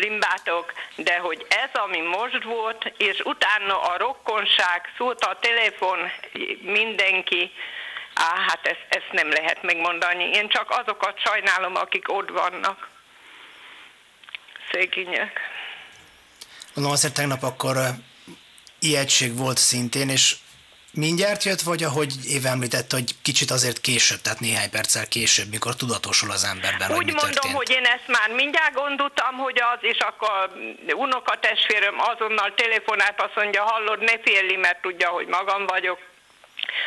limbátok, 0.00 0.72
de 0.96 1.18
hogy 1.18 1.46
ez, 1.48 1.70
ami 1.72 2.00
most 2.00 2.42
volt, 2.42 2.92
és 2.96 3.20
utána 3.24 3.80
a 3.80 3.96
rokkonság, 3.96 4.92
szólt 4.96 5.24
a 5.24 5.38
telefon, 5.40 5.98
mindenki, 6.62 7.50
Á, 8.14 8.34
hát 8.48 8.66
ezt, 8.66 8.86
ezt 8.88 9.12
nem 9.12 9.30
lehet 9.30 9.62
megmondani. 9.62 10.24
Én 10.24 10.48
csak 10.48 10.70
azokat 10.70 11.20
sajnálom, 11.24 11.76
akik 11.76 12.12
ott 12.12 12.28
vannak. 12.28 12.88
Szegények. 14.72 15.40
Mondom, 16.74 16.92
azért 16.92 17.14
tegnap 17.14 17.42
akkor 17.42 17.76
ijegység 18.78 19.36
volt 19.36 19.58
szintén, 19.58 20.08
és 20.08 20.36
mindjárt 20.92 21.44
jött, 21.44 21.60
vagy 21.60 21.82
ahogy 21.82 22.12
Éve 22.26 22.48
említette, 22.48 22.96
hogy 22.96 23.14
kicsit 23.22 23.50
azért 23.50 23.80
később, 23.80 24.20
tehát 24.20 24.40
néhány 24.40 24.70
perccel 24.70 25.06
később, 25.06 25.48
mikor 25.50 25.76
tudatosul 25.76 26.30
az 26.30 26.44
emberben, 26.44 26.88
hogy 26.88 26.96
Úgy 26.96 27.04
mi 27.04 27.12
mondom, 27.12 27.30
történt. 27.30 27.54
hogy 27.56 27.70
én 27.70 27.84
ezt 27.84 28.06
már 28.06 28.30
mindjárt 28.30 28.74
gondoltam, 28.74 29.36
hogy 29.36 29.60
az, 29.74 29.78
és 29.80 29.98
akkor 29.98 30.50
unokatestvérem 30.94 31.94
azonnal 31.98 32.54
telefonált, 32.54 33.20
azt 33.20 33.34
mondja, 33.34 33.62
hallod, 33.62 34.00
ne 34.00 34.18
félj, 34.24 34.56
mert 34.56 34.80
tudja, 34.82 35.08
hogy 35.08 35.26
magam 35.26 35.66
vagyok. 35.66 35.98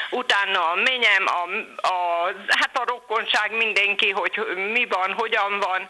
Utána 0.09 0.71
a 0.71 0.75
menyem, 0.75 1.25
a, 1.25 1.41
a, 1.87 2.25
hát 2.47 2.77
a 2.77 2.85
rokkonság 2.85 3.51
mindenki, 3.51 4.11
hogy 4.11 4.39
mi 4.55 4.85
van, 4.85 5.13
hogyan 5.13 5.59
van. 5.59 5.89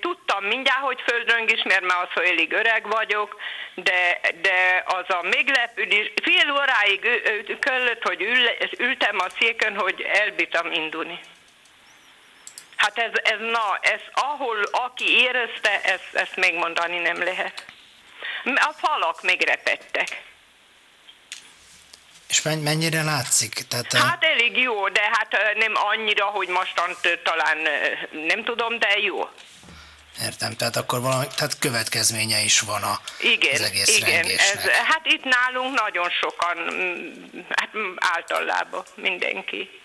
Tudtam 0.00 0.44
mindjárt, 0.44 0.80
hogy 0.80 1.02
földröngés, 1.06 1.62
mert 1.62 1.84
már 1.84 2.08
az, 2.14 2.22
elég 2.22 2.52
öreg 2.52 2.88
vagyok, 2.88 3.40
de, 3.74 4.20
de 4.40 4.84
az 4.86 5.14
a 5.14 5.22
meglepődés, 5.22 6.12
fél 6.22 6.52
óráig 6.52 7.22
kellett, 7.60 8.02
hogy 8.02 8.22
ül, 8.22 8.48
ültem 8.78 9.18
a 9.18 9.28
széken, 9.38 9.78
hogy 9.78 10.02
elbítam 10.02 10.72
indulni. 10.72 11.20
Hát 12.76 12.98
ez, 12.98 13.10
ez, 13.22 13.38
na, 13.38 13.78
ez 13.80 14.00
ahol, 14.12 14.62
aki 14.70 15.20
érezte, 15.20 15.80
ezt, 15.82 16.14
ezt 16.14 16.36
megmondani 16.36 16.98
nem 16.98 17.22
lehet. 17.22 17.64
A 18.44 18.72
falak 18.78 19.22
megrepettek. 19.22 20.31
És 22.32 22.42
men- 22.42 22.58
mennyire 22.58 23.02
látszik? 23.02 23.52
Tehát, 23.68 23.92
Hát 23.92 24.24
elég 24.24 24.56
jó, 24.56 24.88
de 24.88 25.00
hát 25.12 25.36
nem 25.56 25.72
annyira, 25.74 26.24
hogy 26.24 26.48
mostant 26.48 27.20
talán 27.22 27.58
nem 28.26 28.44
tudom, 28.44 28.78
de 28.78 28.98
jó. 28.98 29.28
értem, 30.22 30.56
tehát 30.56 30.76
akkor 30.76 31.00
valami, 31.00 31.26
tehát 31.36 31.58
következménye 31.58 32.40
is 32.40 32.60
van 32.60 32.82
a, 32.82 33.00
Igen, 33.20 33.52
az 33.54 33.60
egész 33.60 33.96
igen. 33.96 34.10
rengésnek. 34.10 34.64
Ez, 34.64 34.70
hát 34.70 35.00
itt 35.06 35.24
nálunk 35.24 35.80
nagyon 35.80 36.10
sokan, 36.10 36.56
hát 37.48 37.70
általában 38.14 38.84
mindenki. 38.94 39.80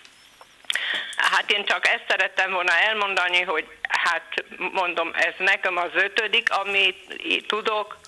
Hát 1.16 1.50
én 1.50 1.64
csak 1.66 1.86
ezt 1.86 2.04
szerettem 2.08 2.52
volna 2.52 2.72
elmondani, 2.78 3.42
hogy 3.42 3.66
hát 3.88 4.44
mondom, 4.72 5.10
ez 5.14 5.34
nekem 5.38 5.76
az 5.76 5.90
ötödik, 5.92 6.50
amit 6.50 7.22
tudok, 7.46 7.98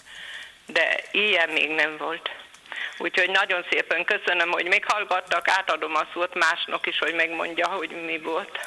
de 0.66 1.00
ilyen 1.10 1.48
még 1.48 1.68
nem 1.70 1.96
volt. 1.96 2.30
Úgyhogy 3.02 3.30
nagyon 3.30 3.64
szépen 3.70 4.04
köszönöm, 4.04 4.50
hogy 4.50 4.66
meghallgattak, 4.66 5.48
átadom 5.48 5.94
a 5.94 6.06
szót 6.12 6.34
másnak 6.34 6.86
is, 6.86 6.98
hogy 6.98 7.14
megmondja, 7.14 7.68
hogy 7.68 7.90
mi 8.06 8.18
volt. 8.18 8.58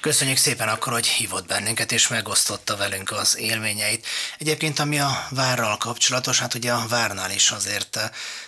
Köszönjük 0.00 0.36
szépen 0.36 0.68
akkor, 0.68 0.92
hogy 0.92 1.06
hívott 1.06 1.46
bennünket 1.46 1.92
és 1.92 2.08
megosztotta 2.08 2.76
velünk 2.76 3.10
az 3.10 3.38
élményeit. 3.38 4.06
Egyébként 4.38 4.78
ami 4.78 4.98
a 4.98 5.10
várral 5.30 5.76
kapcsolatos, 5.76 6.40
hát 6.40 6.54
ugye 6.54 6.72
a 6.72 6.86
várnál 6.90 7.30
is 7.30 7.50
azért 7.50 7.96
eh, 7.96 8.02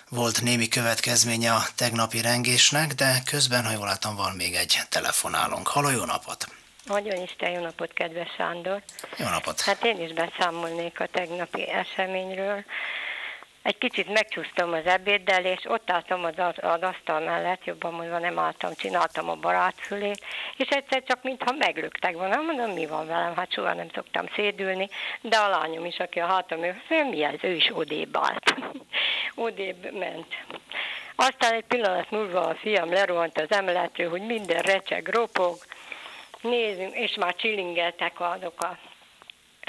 volt 0.09 0.43
némi 0.43 0.69
következménye 0.69 1.53
a 1.53 1.63
tegnapi 1.77 2.21
rengésnek, 2.21 2.93
de 2.93 3.23
közben, 3.31 3.65
ha 3.65 3.73
jól 3.73 3.87
látom, 3.87 4.17
van 4.17 4.35
még 4.37 4.55
egy 4.55 4.79
telefonálónk. 4.89 5.69
Halló, 5.69 5.91
jó 5.91 6.05
napot! 6.05 6.47
Nagyon 6.85 7.23
Isten, 7.23 7.51
jó 7.51 7.61
napot, 7.61 7.93
kedves 7.93 8.31
Sándor! 8.37 8.83
Jó 9.17 9.29
napot! 9.29 9.61
Hát 9.61 9.85
én 9.85 10.01
is 10.01 10.13
beszámolnék 10.13 11.01
a 11.01 11.07
tegnapi 11.07 11.69
eseményről. 11.71 12.65
Egy 13.65 13.79
kicsit 13.79 14.13
megcsúsztam 14.13 14.73
az 14.73 14.87
ebéddel, 14.87 15.45
és 15.45 15.65
ott 15.65 15.91
álltam 15.91 16.25
az, 16.25 16.35
az 16.57 16.83
asztal 16.83 17.21
mellett, 17.21 17.65
jobban 17.65 17.93
mondva 17.93 18.19
nem 18.19 18.39
álltam, 18.39 18.75
csináltam 18.75 19.29
a 19.29 19.35
barátfülét, 19.35 20.25
és 20.57 20.69
egyszer 20.69 21.03
csak 21.03 21.23
mintha 21.23 21.53
meglöktek 21.53 22.15
volna. 22.15 22.41
Mondom, 22.43 22.71
mi 22.71 22.87
van 22.87 23.07
velem, 23.07 23.37
hát 23.37 23.53
soha 23.53 23.75
nem 23.75 23.89
szoktam 23.95 24.27
szédülni, 24.35 24.89
de 25.21 25.37
a 25.37 25.49
lányom 25.49 25.85
is, 25.85 25.99
aki 25.99 26.21
a 26.21 26.27
hátam, 26.27 26.63
ő, 26.63 26.83
"Ő 26.89 27.05
mi 27.09 27.23
ez, 27.23 27.35
ő 27.41 27.55
is 27.55 27.71
odébb 27.73 28.17
állt. 28.17 28.55
odébb 29.49 29.93
ment. 29.93 30.35
Aztán 31.15 31.53
egy 31.53 31.65
pillanat 31.65 32.11
múlva 32.11 32.41
a 32.41 32.55
fiam 32.55 32.93
lerohant 32.93 33.41
az 33.41 33.51
emeletről, 33.51 34.11
hogy 34.11 34.23
minden 34.23 34.63
recseg, 34.63 35.09
ropog, 35.09 35.57
nézünk, 36.41 36.95
és 36.95 37.15
már 37.15 37.35
csilingeltek 37.35 38.21
azok 38.21 38.61
a 38.63 38.79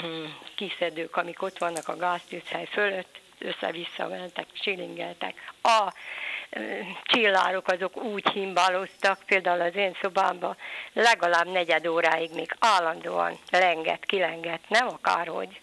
mm, 0.04 0.24
kiszedők, 0.54 1.16
amik 1.16 1.42
ott 1.42 1.58
vannak 1.58 1.88
a 1.88 1.96
gáztűzhely 1.96 2.66
fölött, 2.66 3.24
össze-vissza 3.38 4.08
mentek, 4.08 4.46
csilingeltek. 4.52 5.52
A 5.62 5.92
csillárok 7.02 7.68
azok 7.68 7.96
úgy 7.96 8.28
himbáloztak, 8.28 9.18
például 9.26 9.60
az 9.60 9.74
én 9.74 9.96
szobámban 10.00 10.56
legalább 10.92 11.46
negyed 11.46 11.86
óráig 11.86 12.30
még 12.34 12.56
állandóan 12.58 13.38
lenget, 13.50 14.04
kilengett, 14.04 14.68
nem 14.68 14.88
akárhogy. 14.88 15.60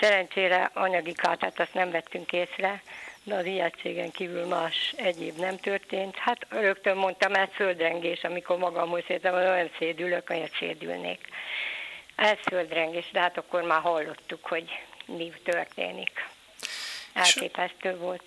Szerencsére 0.00 0.70
anyagi 0.74 1.12
kártát 1.12 1.60
azt 1.60 1.74
nem 1.74 1.90
vettünk 1.90 2.32
észre, 2.32 2.82
de 3.22 3.34
az 3.34 3.44
ijegységen 3.44 4.10
kívül 4.10 4.46
más 4.46 4.94
egyéb 4.96 5.36
nem 5.38 5.56
történt. 5.56 6.16
Hát 6.16 6.46
rögtön 6.48 6.96
mondtam, 6.96 7.34
ez 7.34 7.48
földrengés, 7.52 8.24
amikor 8.24 8.58
magamhoz 8.58 9.02
értem, 9.06 9.32
hogy 9.32 9.42
olyan 9.42 9.70
szédülök, 9.78 10.30
olyan 10.30 10.50
szédülnék. 10.58 11.28
Ez 12.16 12.38
földrengés, 12.40 13.10
de 13.12 13.20
hát 13.20 13.38
akkor 13.38 13.62
már 13.62 13.80
hallottuk, 13.80 14.46
hogy 14.46 14.80
mi 15.06 15.32
történik. 15.44 16.28
Elképesztő 17.16 17.96
volt. 17.96 18.22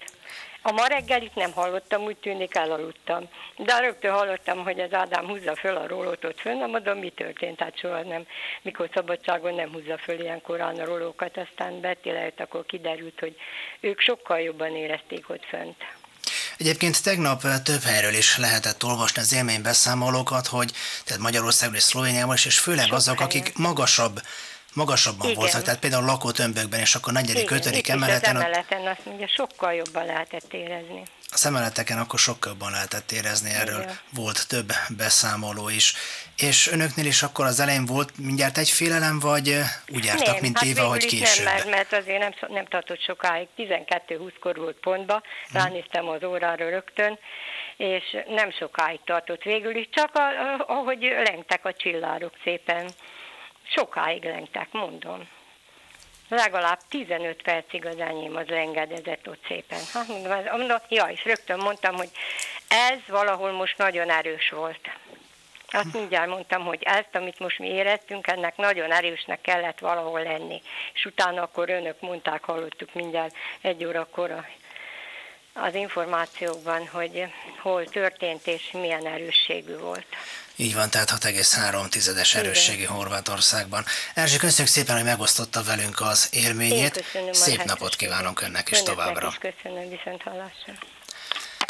A 0.62 0.72
ma 0.72 0.88
reggelit 0.88 1.36
nem 1.36 1.52
hallottam, 1.52 2.02
úgy 2.02 2.18
tűnik 2.18 2.56
elaludtam. 2.56 3.30
De 3.58 3.80
rögtön 3.80 4.12
hallottam, 4.12 4.64
hogy 4.64 4.80
az 4.80 4.94
Ádám 4.94 5.28
húzza 5.28 5.56
föl 5.56 5.76
a 5.76 5.88
rólót 5.88 6.26
ott 6.26 6.40
fönn, 6.40 6.58
nem 6.58 6.70
mondom, 6.70 6.98
mi 6.98 7.10
történt, 7.10 7.60
hát 7.60 7.80
soha 7.80 8.02
nem. 8.04 8.26
Mikor 8.62 8.90
szabadságon 8.94 9.54
nem 9.54 9.72
húzza 9.72 9.98
föl 9.98 10.20
ilyen 10.20 10.42
korán 10.42 10.80
a 10.80 10.86
rólókat, 10.86 11.38
aztán 11.38 11.82
Betty 11.82 12.06
lejött, 12.06 12.40
akkor 12.40 12.66
kiderült, 12.66 13.20
hogy 13.20 13.36
ők 13.80 14.00
sokkal 14.00 14.40
jobban 14.40 14.76
érezték 14.76 15.30
ott 15.30 15.46
fönt. 15.46 15.78
Egyébként 16.58 17.04
tegnap 17.04 17.44
eh, 17.44 17.60
több 17.64 17.82
helyről 17.82 18.14
is 18.14 18.38
lehetett 18.38 18.84
olvasni 18.84 19.22
az 19.22 19.34
élménybeszámolókat, 19.34 20.48
hogy 20.48 20.72
tehát 21.06 21.22
Magyarországon 21.22 21.76
és 21.76 21.84
Szlovéniában 21.84 22.36
is, 22.36 22.46
és 22.46 22.60
főleg 22.60 22.86
Sok 22.86 22.94
azok, 22.94 23.20
helyen. 23.20 23.30
akik 23.30 23.58
magasabb, 23.58 24.22
magasabban 24.80 25.28
Igen. 25.28 25.40
voltak, 25.40 25.62
tehát 25.62 25.80
például 25.80 26.06
lakótömbökben, 26.06 26.80
és 26.80 26.96
akkor 26.96 27.14
negyedik, 27.14 27.52
ötödik 27.52 27.88
emeleten, 27.90 28.36
az 28.36 28.42
emeleten 28.42 28.88
azt 28.88 29.06
mondja, 29.06 29.28
sokkal 29.28 29.74
jobban 29.74 30.06
lehetett 30.06 30.54
érezni. 30.54 31.04
a 31.32 31.38
szemeleteken 31.38 31.98
akkor 31.98 32.20
sokkal 32.20 32.52
jobban 32.52 32.72
lehetett 32.72 33.12
érezni, 33.12 33.50
erről 33.50 33.82
Igen. 33.82 34.00
volt 34.14 34.48
több 34.48 34.72
beszámoló 34.98 35.70
is. 35.70 35.94
És 36.38 36.68
önöknél 36.68 37.06
is 37.06 37.24
akkor 37.24 37.46
az 37.46 37.60
elején 37.60 37.86
volt 37.86 38.18
mindjárt 38.18 38.58
egy 38.58 38.70
félelem, 38.70 39.20
vagy 39.20 39.48
úgy 39.88 40.06
jártak, 40.06 40.34
nem, 40.34 40.42
mint 40.42 40.58
hát 40.58 40.68
Éva, 40.68 40.88
hogy 40.88 41.06
később? 41.06 41.46
Nem, 41.46 41.54
mert, 41.54 41.70
mert 41.70 41.94
azért 41.94 42.20
nem, 42.20 42.34
nem 42.48 42.66
tartott 42.66 43.02
sokáig, 43.02 43.48
12-20-kor 43.58 44.56
volt 44.56 44.78
pontba, 44.80 45.22
ránéztem 45.54 46.08
az 46.08 46.24
órára 46.24 46.70
rögtön, 46.70 47.20
és 47.78 48.04
nem 48.28 48.52
sokáig 48.52 49.00
tartott 49.06 49.44
végül 49.44 49.76
is, 49.76 49.90
csak 49.92 50.16
a, 50.16 50.20
a, 50.20 50.64
ahogy 50.68 51.02
lengtek 51.26 51.66
a 51.66 51.74
csillárok 51.74 52.34
szépen. 52.44 52.90
Sokáig 53.76 54.24
lengtek, 54.24 54.72
mondom. 54.72 55.28
Legalább 56.30 56.80
15 56.90 57.42
percig 57.42 57.86
az 57.86 58.00
enyém 58.00 58.36
az 58.36 58.50
engedezett 58.50 59.28
ott 59.30 59.46
szépen. 59.48 59.80
Hát 59.94 60.08
mondom, 60.08 60.44
mondom, 60.52 60.78
ja, 60.90 61.06
és 61.06 61.26
rögtön 61.26 61.60
mondtam, 61.60 61.96
hogy 61.96 62.10
ez 62.68 63.00
valahol 63.08 63.52
most 63.52 63.78
nagyon 63.78 64.10
erős 64.10 64.50
volt. 64.50 64.90
Azt 65.72 65.94
mindjárt 65.94 66.30
mondtam, 66.30 66.66
hogy 66.66 66.84
ezt, 66.84 67.16
amit 67.16 67.40
most 67.40 67.60
mi 67.60 67.68
éreztünk, 67.68 68.28
ennek 68.28 68.58
nagyon 68.58 68.92
erősnek 68.92 69.42
kellett 69.42 69.80
valahol 69.80 70.24
lenni. 70.24 70.62
És 70.94 71.06
utána 71.06 71.42
akkor 71.42 71.70
önök 71.70 72.02
mondták, 72.02 72.44
hallottuk 72.44 72.94
mindjárt 72.94 73.36
egy 73.62 73.86
órakor 73.86 74.32
a 74.32 74.46
az 75.54 75.76
információkban, 75.76 76.88
hogy 76.88 77.26
hol 77.62 77.86
történt 77.86 78.48
és 78.48 78.72
milyen 78.72 79.08
erősségű 79.08 79.78
volt. 79.78 80.06
Így 80.62 80.74
van, 80.74 80.90
tehát 80.90 81.12
6,3 81.12 81.90
tizedes 81.90 82.36
erősségi 82.36 82.84
Horvátországban. 82.84 83.86
Erzsi, 84.14 84.38
köszönjük 84.38 84.74
szépen, 84.74 84.96
hogy 84.96 85.06
megosztotta 85.06 85.64
velünk 85.64 86.02
az 86.02 86.28
élményét. 86.32 87.04
Szép 87.32 87.64
napot 87.64 87.96
kívánunk 87.96 88.42
önnek 88.42 88.72
is 88.72 88.84
továbbra. 88.84 89.28
Is 89.28 89.52
köszönöm, 89.54 89.90
viszont 89.90 90.22
hallásra. 90.22 90.74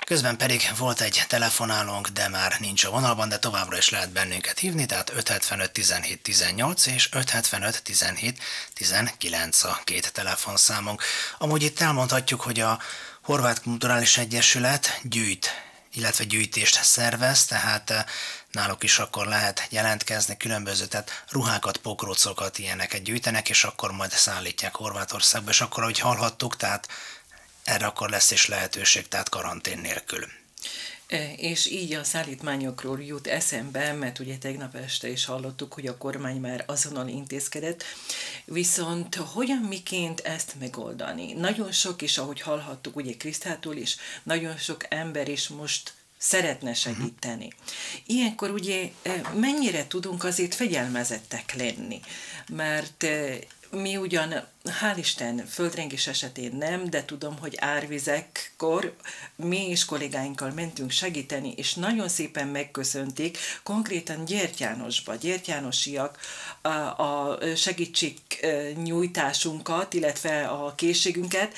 Közben 0.06 0.38
pedig 0.38 0.62
volt 0.78 1.02
egy 1.02 1.24
telefonálónk, 1.28 2.08
de 2.08 2.30
már 2.30 2.56
nincs 2.60 2.84
a 2.84 2.90
vonalban, 2.90 3.30
de 3.30 3.40
továbbra 3.40 3.78
is 3.78 3.90
lehet 3.90 4.12
bennünket 4.12 4.60
hívni, 4.60 4.86
tehát 4.86 5.10
575 5.10 5.72
17 5.72 6.22
18 6.22 6.86
és 6.86 7.10
575 7.12 7.84
17 7.84 8.44
19 8.74 9.64
a 9.64 9.80
két 9.84 10.14
telefonszámunk. 10.14 11.04
Amúgy 11.38 11.64
itt 11.64 11.80
elmondhatjuk, 11.80 12.42
hogy 12.42 12.60
a 12.60 12.80
Horvát 13.22 13.62
Kulturális 13.62 14.18
Egyesület 14.18 15.00
gyűjt 15.04 15.69
illetve 15.94 16.24
gyűjtést 16.24 16.84
szervez, 16.84 17.46
tehát 17.46 17.90
eh, 17.90 18.04
náluk 18.52 18.84
is 18.84 19.00
akkor 19.00 19.26
lehet 19.26 19.68
jelentkezni 19.70 20.38
különböző, 20.38 20.86
tehát 20.86 21.24
ruhákat, 21.30 21.78
pokrócokat, 21.78 22.58
ilyeneket 22.58 23.04
gyűjtenek, 23.04 23.50
és 23.50 23.64
akkor 23.64 23.92
majd 23.92 24.12
szállítják 24.12 24.76
Horvátországba, 24.76 25.50
és 25.50 25.62
akkor, 25.62 25.84
ahogy 25.84 26.00
hallhattuk, 26.00 26.56
tehát 26.58 26.88
erre 27.64 27.86
akkor 27.86 28.10
lesz 28.10 28.32
is 28.32 28.46
lehetőség, 28.46 29.08
tehát 29.08 29.30
karantén 29.30 29.80
nélkül. 29.80 30.28
E, 31.10 31.34
és 31.34 31.66
így 31.66 31.94
a 31.94 32.04
szállítmányokról 32.04 33.02
jut 33.02 33.28
eszembe, 33.28 33.94
mert 33.94 34.20
ugye 34.20 34.38
tegnap 34.38 34.76
este 34.76 35.10
is 35.10 35.26
hallottuk, 35.26 35.74
hogy 35.74 35.88
a 35.88 35.98
kormány 35.98 36.40
már 36.40 36.64
azonnal 36.68 37.08
intézkedett, 37.08 37.84
viszont 38.46 39.16
hogyan 39.16 39.58
miként 39.58 40.20
ezt 40.20 40.56
megoldani? 40.60 41.34
Nagyon 41.34 41.72
sok 41.72 42.02
is, 42.02 42.18
ahogy 42.18 42.42
hallhattuk, 42.42 42.96
ugye 42.96 43.18
Krisztától 43.18 43.76
is, 43.76 43.96
nagyon 44.24 44.58
sok 44.58 44.86
ember 44.90 45.28
is 45.28 45.48
most 45.48 45.94
szeretne 46.18 46.74
segíteni. 46.74 47.54
Ilyenkor 48.06 48.50
ugye 48.50 48.90
e, 49.02 49.22
mennyire 49.36 49.88
tudunk 49.88 50.24
azért 50.24 50.56
fegyelmezettek 50.56 51.56
lenni, 51.56 52.00
mert 52.48 53.04
e, 53.04 53.38
mi 53.72 53.98
ugyan 53.98 54.48
hál' 54.82 54.98
Isten, 54.98 55.46
földrengés 55.46 56.08
esetén 56.08 56.56
nem, 56.56 56.90
de 56.90 57.06
tudom, 57.06 57.38
hogy 57.38 57.56
árvizekkor 57.60 58.96
mi 59.36 59.70
és 59.70 59.86
kollégáinkkal 59.86 60.52
mentünk 60.52 60.92
segíteni, 60.92 61.54
és 61.56 61.74
nagyon 61.74 62.10
szépen 62.10 62.48
megköszönték, 62.48 63.38
konkrétan 63.64 64.26
Gyertyánosba, 64.26 65.16
Gyertyánosiak 65.16 66.18
a, 66.62 66.70
a 66.70 67.38
segítség 67.56 68.18
nyújtásunkat, 68.84 69.94
illetve 69.94 70.48
a 70.48 70.76
készségünket, 70.76 71.54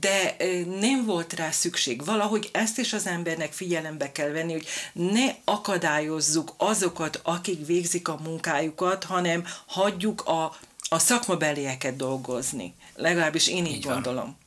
de 0.00 0.36
nem 0.80 1.04
volt 1.04 1.32
rá 1.32 1.50
szükség. 1.50 2.04
Valahogy 2.04 2.48
ezt 2.52 2.78
is 2.78 2.92
az 2.92 3.06
embernek 3.06 3.52
figyelembe 3.52 4.12
kell 4.12 4.30
venni, 4.30 4.52
hogy 4.52 4.66
ne 4.92 5.34
akadályozzuk 5.44 6.54
azokat, 6.56 7.20
akik 7.22 7.66
végzik 7.66 8.08
a 8.08 8.20
munkájukat, 8.22 9.04
hanem 9.04 9.46
hagyjuk 9.66 10.26
a 10.26 10.56
a 10.88 10.98
szakmabelieket 10.98 11.96
dolgozni. 11.96 12.74
Legalábbis 12.94 13.48
én 13.48 13.66
így, 13.66 13.72
így 13.72 13.84
gondolom. 13.84 14.24
Van. 14.24 14.38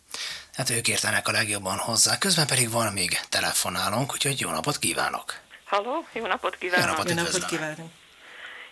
Hát 0.53 0.69
ők 0.69 0.87
értenek 0.87 1.27
a 1.27 1.31
legjobban 1.31 1.77
hozzá. 1.77 2.17
Közben 2.17 2.47
pedig 2.47 2.71
van 2.71 2.93
még 2.93 3.19
telefonálunk, 3.29 4.13
úgyhogy 4.13 4.39
jó 4.39 4.49
napot 4.49 4.77
kívánok! 4.77 5.33
Halló, 5.65 6.05
jó 6.13 6.25
napot 6.25 6.57
kívánok! 6.57 6.85
Jó 6.85 6.91
napot, 6.91 7.09
jó 7.09 7.15
napot 7.15 7.45
kívánok! 7.45 7.89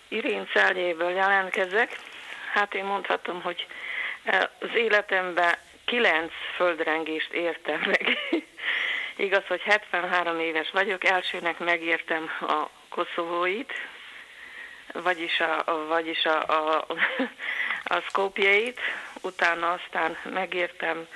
Irén 0.07 0.47
Száljéből 0.53 1.09
jelentkezek. 1.09 1.99
Hát 2.53 2.73
én 2.73 2.83
mondhatom, 2.83 3.41
hogy 3.41 3.67
e, 4.23 4.51
az 4.59 4.69
életemben 4.75 5.57
kilenc 5.85 6.31
földrengést 6.55 7.31
értem 7.31 7.79
meg. 7.85 8.17
Igaz, 9.25 9.43
hogy 9.47 9.61
73 9.61 10.39
éves 10.39 10.69
vagyok, 10.71 11.05
elsőnek 11.05 11.59
megértem 11.59 12.29
a 12.41 12.69
koszovóit, 12.89 13.71
vagyis 14.93 15.39
a, 15.39 15.85
vagyis 15.87 16.25
a, 16.25 16.43
a, 16.47 16.85
a 17.83 17.99
Skopjeit, 17.99 18.79
utána 19.21 19.71
aztán 19.71 20.17
megértem 20.23 21.07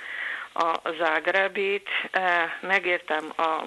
a 0.54 0.90
Zágrebit, 0.98 1.90
e, 2.12 2.58
megértem 2.62 3.34
a, 3.36 3.66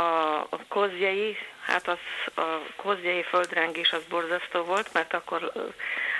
a 0.00 0.48
kozjai, 0.68 1.36
hát 1.66 1.88
az, 1.88 1.98
a 2.34 2.42
kozjai 2.76 3.22
földrengés 3.22 3.92
az 3.92 4.02
borzasztó 4.08 4.62
volt, 4.62 4.92
mert 4.92 5.14
akkor 5.14 5.52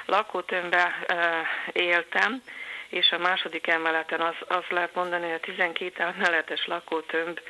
lakótömbbe 0.06 1.04
e, 1.06 1.46
éltem, 1.72 2.42
és 2.88 3.10
a 3.10 3.18
második 3.18 3.66
emeleten 3.66 4.20
az, 4.20 4.34
az 4.48 4.64
lehet 4.68 4.94
mondani, 4.94 5.24
hogy 5.24 5.34
a 5.34 5.40
12 5.40 6.02
emeletes 6.02 6.66
lakótömb 6.66 7.40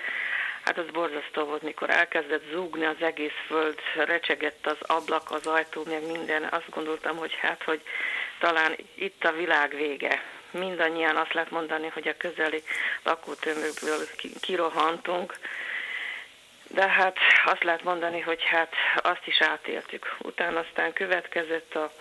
Hát 0.65 0.79
az 0.79 0.91
borzasztó 0.93 1.45
volt, 1.45 1.63
mikor 1.63 1.91
elkezdett 1.91 2.51
zúgni 2.53 2.85
az 2.85 3.03
egész 3.03 3.39
föld, 3.47 3.79
recsegett 3.95 4.67
az 4.67 4.77
ablak, 4.81 5.31
az 5.31 5.47
ajtó, 5.47 5.83
meg 5.87 6.07
minden. 6.07 6.43
Azt 6.43 6.71
gondoltam, 6.71 7.17
hogy 7.17 7.35
hát, 7.35 7.63
hogy 7.63 7.81
talán 8.39 8.77
itt 8.95 9.25
a 9.25 9.33
világ 9.33 9.75
vége. 9.75 10.23
Mindannyian 10.51 11.17
azt 11.17 11.33
lehet 11.33 11.51
mondani, 11.51 11.89
hogy 11.89 12.09
a 12.09 12.17
közeli 12.17 12.63
lakótömökből 13.03 14.07
kirohantunk. 14.41 15.35
De 16.69 16.89
hát 16.89 17.17
azt 17.45 17.63
lehet 17.65 17.83
mondani, 17.83 18.21
hogy 18.21 18.43
hát 18.43 18.73
azt 18.97 19.27
is 19.27 19.41
átéltük. 19.41 20.17
Utána 20.19 20.59
aztán 20.59 20.93
következett 20.93 21.75
a, 21.75 21.93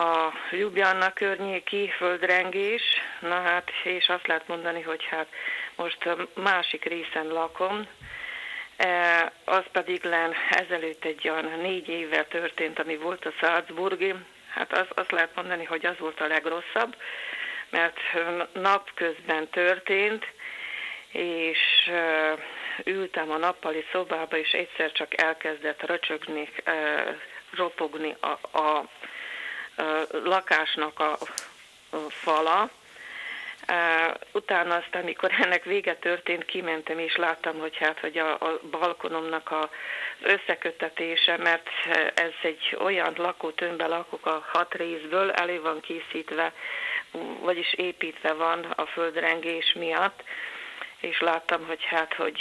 a 0.00 0.32
Ljubjanna 0.50 1.12
környéki 1.12 1.90
földrengés, 1.96 2.82
na 3.20 3.40
hát, 3.40 3.70
és 3.84 4.08
azt 4.08 4.26
lehet 4.26 4.48
mondani, 4.48 4.80
hogy 4.80 5.04
hát 5.04 5.26
most 5.76 6.06
a 6.06 6.16
másik 6.34 6.84
részen 6.84 7.26
lakom, 7.26 7.86
e, 8.76 9.32
az 9.44 9.64
pedig 9.72 10.04
len 10.04 10.34
ezelőtt 10.50 11.04
egy 11.04 11.28
olyan 11.28 11.60
négy 11.60 11.88
évvel 11.88 12.28
történt, 12.28 12.78
ami 12.78 12.96
volt 12.96 13.24
a 13.24 13.32
Salzburgi. 13.38 14.14
Hát 14.48 14.72
az, 14.72 14.86
azt 14.94 15.10
lehet 15.10 15.34
mondani, 15.34 15.64
hogy 15.64 15.86
az 15.86 15.98
volt 15.98 16.20
a 16.20 16.26
legrosszabb, 16.26 16.96
mert 17.70 17.98
napközben 18.52 19.48
történt, 19.48 20.26
és 21.08 21.58
ültem 22.84 23.30
a 23.30 23.36
nappali 23.36 23.84
szobába, 23.92 24.36
és 24.36 24.50
egyszer 24.50 24.92
csak 24.92 25.20
elkezdett 25.20 25.82
röcsögni, 25.82 26.48
ropogni 27.50 28.16
a, 28.20 28.58
a, 28.58 28.58
a 28.58 30.06
lakásnak 30.10 31.00
a, 31.00 31.18
fala, 32.08 32.70
utána 34.32 34.74
aztán, 34.74 35.02
amikor 35.02 35.30
ennek 35.42 35.64
vége 35.64 35.94
történt, 35.96 36.44
kimentem 36.44 36.98
és 36.98 37.16
láttam, 37.16 37.58
hogy 37.58 37.76
hát, 37.76 38.00
hogy 38.00 38.18
a, 38.18 38.32
a 38.32 38.60
balkonomnak 38.70 39.50
a, 39.50 39.70
összekötetése, 40.20 41.36
mert 41.36 41.68
ez 42.14 42.32
egy 42.42 42.76
olyan 42.78 43.14
lakótömbbe 43.16 43.86
lakok 43.86 44.26
a 44.26 44.44
hat 44.52 44.74
részből, 44.74 45.30
elő 45.30 45.60
van 45.60 45.80
készítve, 45.80 46.52
vagyis 47.40 47.72
építve 47.72 48.32
van 48.32 48.64
a 48.64 48.86
földrengés 48.86 49.72
miatt, 49.72 50.22
és 51.00 51.20
láttam, 51.20 51.66
hogy 51.66 51.84
hát, 51.84 52.14
hogy 52.14 52.40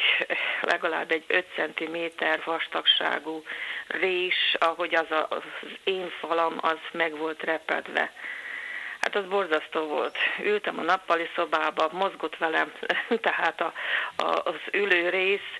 legalább 0.62 1.12
egy 1.12 1.23
5 1.27 1.45
cm 1.55 1.97
vastagságú 2.45 3.43
rés, 3.88 4.55
ahogy 4.59 4.95
az, 4.95 5.12
a, 5.12 5.27
az 5.29 5.43
én 5.83 6.09
falam, 6.19 6.57
az 6.62 6.77
meg 6.91 7.17
volt 7.17 7.43
repedve. 7.43 8.12
Hát 9.03 9.15
az 9.15 9.25
borzasztó 9.25 9.87
volt. 9.87 10.17
Ültem 10.43 10.79
a 10.79 10.81
nappali 10.81 11.29
szobába, 11.35 11.89
mozgott 11.91 12.37
velem, 12.37 12.71
tehát 13.27 13.61
a, 13.61 13.73
a, 14.15 14.23
az 14.23 14.55
ülő 14.71 15.09
rész, 15.09 15.51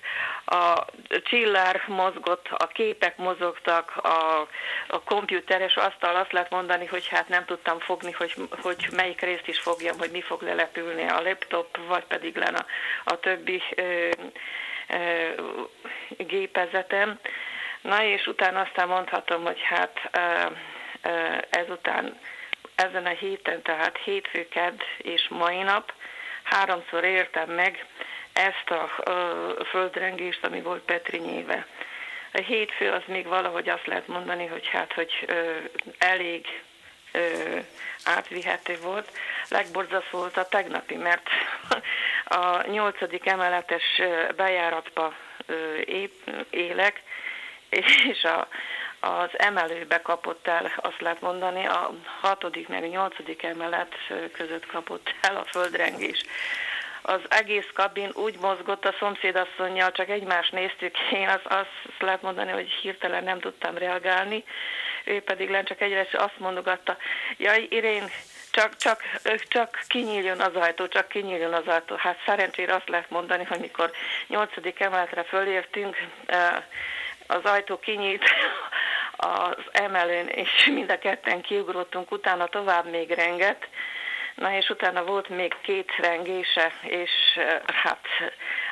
a 0.44 0.84
csillár 1.22 1.82
mozgott, 1.86 2.48
a 2.50 2.66
képek 2.66 3.16
mozogtak, 3.16 3.96
a, 3.96 4.40
a 4.86 5.02
komputeres 5.02 5.76
asztal 5.76 6.16
azt 6.16 6.32
lehet 6.32 6.50
mondani, 6.50 6.86
hogy 6.86 7.08
hát 7.08 7.28
nem 7.28 7.44
tudtam 7.44 7.78
fogni, 7.78 8.12
hogy, 8.12 8.34
hogy 8.62 8.88
melyik 8.96 9.20
részt 9.20 9.48
is 9.48 9.58
fogjam, 9.58 9.98
hogy 9.98 10.10
mi 10.10 10.20
fog 10.20 10.42
lelepülni 10.42 11.08
a 11.08 11.22
laptop, 11.22 11.78
vagy 11.86 12.04
pedig 12.04 12.36
len 12.36 12.54
a, 12.54 12.66
a 13.04 13.20
többi 13.20 13.62
ö, 13.74 14.10
ö, 14.88 15.28
gépezetem. 16.16 17.18
Na 17.80 18.02
és 18.02 18.26
utána 18.26 18.60
aztán 18.60 18.88
mondhatom, 18.88 19.42
hogy 19.42 19.60
hát 19.60 20.10
ö, 20.12 20.46
ö, 21.08 21.36
ezután 21.50 22.18
ezen 22.74 23.06
a 23.06 23.08
héten, 23.08 23.62
tehát 23.62 23.98
hétfőked 24.04 24.82
és 24.96 25.28
mai 25.28 25.62
nap 25.62 25.92
háromszor 26.42 27.04
értem 27.04 27.50
meg 27.50 27.86
ezt 28.32 28.70
a, 28.70 29.10
a 29.60 29.64
földrengést, 29.64 30.44
ami 30.44 30.60
volt 30.60 30.82
Petrinyéve. 30.82 31.66
A 32.32 32.40
hétfő 32.40 32.90
az 32.90 33.02
még 33.06 33.26
valahogy 33.26 33.68
azt 33.68 33.86
lehet 33.86 34.06
mondani, 34.06 34.46
hogy 34.46 34.66
hát, 34.66 34.92
hogy 34.92 35.24
ö, 35.26 35.56
elég 35.98 36.62
ö, 37.12 37.58
átvihető 38.04 38.78
volt. 38.82 39.10
Legborzasztó 39.48 40.18
volt 40.18 40.36
a 40.36 40.48
tegnapi, 40.48 40.94
mert 40.94 41.28
a 42.24 42.66
nyolcadik 42.66 43.26
emeletes 43.26 44.00
bejáratba 44.36 45.14
ö, 45.46 45.80
élek, 46.50 47.02
és 48.10 48.24
a 48.24 48.48
az 49.04 49.30
emelőbe 49.38 50.02
kapott 50.02 50.46
el, 50.46 50.72
azt 50.76 51.00
lehet 51.00 51.20
mondani, 51.20 51.66
a 51.66 51.90
hatodik 52.20 52.68
meg 52.68 52.82
a 52.82 52.86
nyolcadik 52.86 53.42
emelet 53.42 53.94
között 54.32 54.66
kapott 54.66 55.14
el 55.20 55.36
a 55.36 55.44
földrengés. 55.44 56.24
az 57.02 57.20
egész 57.28 57.68
kabin 57.74 58.10
úgy 58.14 58.38
mozgott 58.40 58.84
a 58.84 58.94
szomszédasszonyjal, 58.98 59.92
csak 59.92 60.08
egymást 60.08 60.52
néztük, 60.52 60.96
én 61.12 61.28
azt, 61.28 61.46
azt 61.46 62.00
lehet 62.00 62.22
mondani, 62.22 62.50
hogy 62.50 62.70
hirtelen 62.70 63.24
nem 63.24 63.40
tudtam 63.40 63.78
reagálni, 63.78 64.44
ő 65.04 65.22
pedig 65.22 65.50
len 65.50 65.64
csak 65.64 65.80
egyre 65.80 66.06
azt 66.12 66.38
mondogatta, 66.38 66.96
jaj, 67.36 67.66
Irén, 67.70 68.10
csak, 68.50 68.76
csak, 68.76 69.02
csak 69.48 69.80
kinyíljon 69.86 70.40
az 70.40 70.54
ajtó, 70.54 70.88
csak 70.88 71.08
kinyíljon 71.08 71.52
az 71.52 71.66
ajtó. 71.66 71.94
Hát 71.96 72.22
szerencsére 72.26 72.74
azt 72.74 72.88
lehet 72.88 73.10
mondani, 73.10 73.44
hogy 73.44 73.60
mikor 73.60 73.90
nyolcadik 74.26 74.80
emeletre 74.80 75.22
fölértünk, 75.22 75.96
az 77.26 77.44
ajtó 77.44 77.78
kinyílt 77.78 78.22
az 79.24 79.64
emelőn, 79.72 80.28
és 80.28 80.66
mind 80.66 80.90
a 80.90 80.98
ketten 80.98 81.40
kiugrottunk, 81.40 82.10
utána 82.10 82.46
tovább 82.46 82.90
még 82.90 83.10
renget, 83.10 83.68
Na 84.34 84.56
és 84.56 84.68
utána 84.68 85.04
volt 85.04 85.28
még 85.28 85.54
két 85.60 85.92
rengése, 85.96 86.72
és 86.82 87.10
hát 87.66 88.06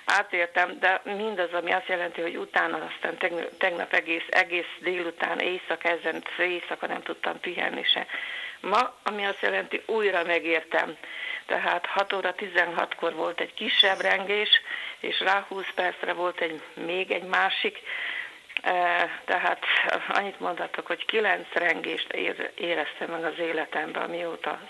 átértem, 0.04 0.78
de 0.78 1.00
mindaz, 1.04 1.52
ami 1.52 1.72
azt 1.72 1.88
jelenti, 1.88 2.20
hogy 2.20 2.36
utána 2.36 2.90
aztán 2.94 3.16
tegnap, 3.58 3.92
egész, 3.92 4.26
egész 4.28 4.70
délután, 4.78 5.38
éjszaka, 5.38 5.88
ezen 5.88 6.24
éjszaka 6.38 6.86
nem 6.86 7.02
tudtam 7.02 7.40
pihenni 7.40 7.82
se. 7.84 8.06
Ma, 8.60 8.94
ami 9.02 9.24
azt 9.24 9.40
jelenti, 9.40 9.82
újra 9.86 10.22
megértem. 10.24 10.96
Tehát 11.46 11.86
6 11.86 12.12
óra 12.12 12.34
16-kor 12.38 13.14
volt 13.14 13.40
egy 13.40 13.54
kisebb 13.54 14.00
rengés, 14.00 14.60
és 15.00 15.20
rá 15.20 15.44
20 15.48 15.64
percre 15.74 16.12
volt 16.12 16.40
egy, 16.40 16.62
még 16.74 17.10
egy 17.10 17.24
másik, 17.24 17.78
tehát 19.24 19.58
annyit 20.08 20.40
mondhatok, 20.40 20.86
hogy 20.86 21.04
kilenc 21.04 21.46
rengést 21.52 22.12
éreztem 22.54 23.10
meg 23.10 23.24
az 23.24 23.38
életemben, 23.38 24.10
mióta 24.10 24.60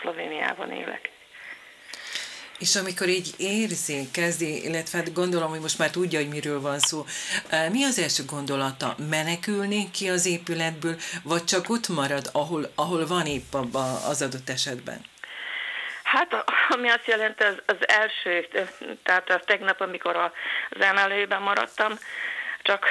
Szlovéniában 0.00 0.72
élek. 0.72 1.10
És 2.58 2.76
amikor 2.76 3.08
így 3.08 3.34
érzi, 3.38 4.10
kezdi, 4.12 4.64
illetve 4.64 4.98
hát 4.98 5.12
gondolom, 5.12 5.50
hogy 5.50 5.60
most 5.60 5.78
már 5.78 5.90
tudja, 5.90 6.18
hogy 6.18 6.28
miről 6.28 6.60
van 6.60 6.78
szó, 6.78 7.04
mi 7.70 7.84
az 7.84 7.98
első 7.98 8.24
gondolata? 8.24 8.94
Menekülni 9.08 9.90
ki 9.90 10.08
az 10.08 10.26
épületből, 10.26 10.96
vagy 11.22 11.44
csak 11.44 11.68
ott 11.68 11.88
marad, 11.88 12.30
ahol, 12.32 12.72
ahol 12.74 13.06
van 13.06 13.26
épp 13.26 13.52
abba 13.52 13.80
az 14.08 14.22
adott 14.22 14.48
esetben? 14.48 15.00
Hát, 16.02 16.44
ami 16.68 16.88
azt 16.88 17.06
jelenti, 17.06 17.42
az, 17.42 17.62
az 17.66 17.88
első, 17.88 18.48
tehát 19.02 19.30
a 19.30 19.38
tegnap, 19.38 19.80
amikor 19.80 20.16
az 20.16 20.80
emelőben 20.80 21.42
maradtam, 21.42 21.98
csak 22.70 22.86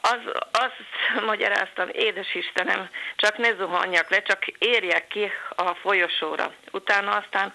az, 0.00 0.20
azt 0.52 1.24
magyaráztam, 1.24 1.88
édes 1.92 2.34
Istenem, 2.34 2.88
csak 3.16 3.36
ne 3.36 3.54
zuhanjak 3.54 4.10
le, 4.10 4.22
csak 4.22 4.46
érjek 4.46 5.06
ki 5.06 5.32
a 5.56 5.74
folyosóra. 5.74 6.52
Utána 6.72 7.10
aztán 7.10 7.52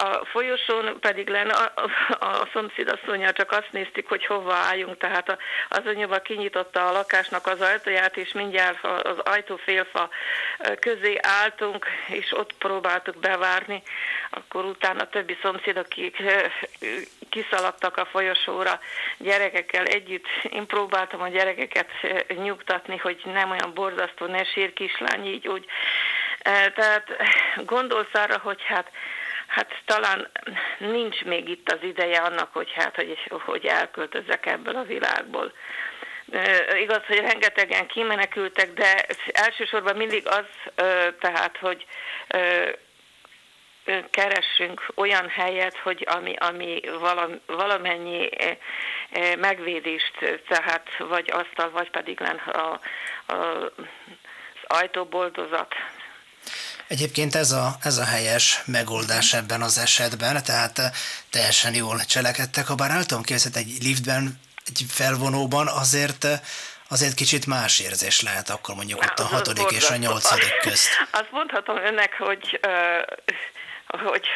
a 0.00 0.24
folyosón 0.24 1.00
pedig 1.00 1.28
lenne 1.28 1.52
a, 1.52 1.72
a, 1.74 2.24
a 2.24 2.48
szomszédasszonyjal 2.52 3.32
csak 3.32 3.52
azt 3.52 3.68
néztük, 3.70 4.08
hogy 4.08 4.26
hova 4.26 4.54
álljunk, 4.54 4.96
tehát 4.96 5.38
az 5.68 5.82
anyuba 5.86 6.18
kinyitotta 6.18 6.88
a 6.88 6.92
lakásnak 6.92 7.46
az 7.46 7.60
ajtaját, 7.60 8.16
és 8.16 8.32
mindjárt 8.32 8.84
az 8.84 9.18
ajtófélfa 9.18 10.08
közé 10.80 11.18
álltunk, 11.22 11.86
és 12.08 12.32
ott 12.32 12.52
próbáltuk 12.58 13.16
bevárni, 13.16 13.82
akkor 14.30 14.64
utána 14.64 15.00
a 15.00 15.08
többi 15.08 15.36
szomszéd, 15.42 15.76
akik 15.76 16.22
kiszaladtak 17.30 17.96
a 17.96 18.04
folyosóra 18.06 18.80
gyerekekkel 19.16 19.84
együtt, 19.84 20.26
én 20.50 20.66
próbáltam 20.66 21.20
a 21.20 21.28
gyerekeket 21.28 21.90
nyugtatni, 22.28 22.96
hogy 22.96 23.20
nem 23.24 23.50
olyan 23.50 23.74
borzasztó, 23.74 24.26
ne 24.26 24.44
sír 24.44 24.72
kislány, 24.72 25.26
így 25.26 25.48
úgy. 25.48 25.66
Tehát 26.74 27.16
gondolsz 27.64 28.14
arra, 28.14 28.38
hogy 28.38 28.62
hát 28.62 28.90
hát 29.48 29.80
talán 29.84 30.30
nincs 30.78 31.24
még 31.24 31.48
itt 31.48 31.72
az 31.72 31.82
ideje 31.82 32.18
annak, 32.18 32.52
hogy 32.52 32.72
hát, 32.72 32.94
hogy, 32.94 33.18
hogy 33.28 33.66
elköltözzek 33.66 34.46
ebből 34.46 34.76
a 34.76 34.82
világból. 34.82 35.52
Igaz, 36.80 37.02
hogy 37.06 37.18
rengetegen 37.18 37.86
kimenekültek, 37.86 38.72
de 38.72 39.06
elsősorban 39.32 39.96
mindig 39.96 40.28
az, 40.28 40.44
tehát, 41.20 41.56
hogy 41.60 41.86
keressünk 44.10 44.86
olyan 44.94 45.28
helyet, 45.28 45.76
hogy 45.78 46.06
ami, 46.10 46.34
ami 46.38 46.80
valamennyi 47.46 48.28
megvédést, 49.38 50.42
tehát 50.48 50.88
vagy 50.98 51.30
asztal, 51.30 51.70
vagy 51.70 51.90
pedig 51.90 52.20
len 52.20 52.36
a, 52.36 52.58
a, 52.58 52.80
az 53.26 53.70
ajtóboldozat 54.62 55.74
Egyébként 56.88 57.34
ez 57.34 57.50
a, 57.50 57.76
ez 57.82 57.96
a 57.96 58.04
helyes 58.04 58.62
megoldás 58.64 59.32
ebben 59.32 59.62
az 59.62 59.78
esetben, 59.78 60.42
tehát 60.42 60.78
eh, 60.78 60.90
teljesen 61.30 61.74
jól 61.74 61.98
cselekedtek, 62.04 62.66
ha 62.66 62.74
bár 62.74 62.90
el 62.90 63.04
tudom 63.04 63.22
képzelni, 63.22 63.58
egy 63.58 63.82
liftben, 63.82 64.40
egy 64.66 64.84
felvonóban 64.88 65.66
azért 65.68 66.24
eh, 66.24 66.40
azért 66.88 67.14
kicsit 67.14 67.46
más 67.46 67.78
érzés 67.80 68.20
lehet 68.20 68.50
akkor 68.50 68.74
mondjuk 68.74 69.00
ott 69.00 69.18
a 69.18 69.24
hatodik 69.24 69.70
és 69.70 69.90
a 69.90 69.96
nyolcadik 69.96 70.58
közt. 70.60 70.88
Azt 71.10 71.30
mondhatom 71.30 71.76
önnek, 71.76 72.14
hogy, 72.18 72.60
hogy 73.86 74.26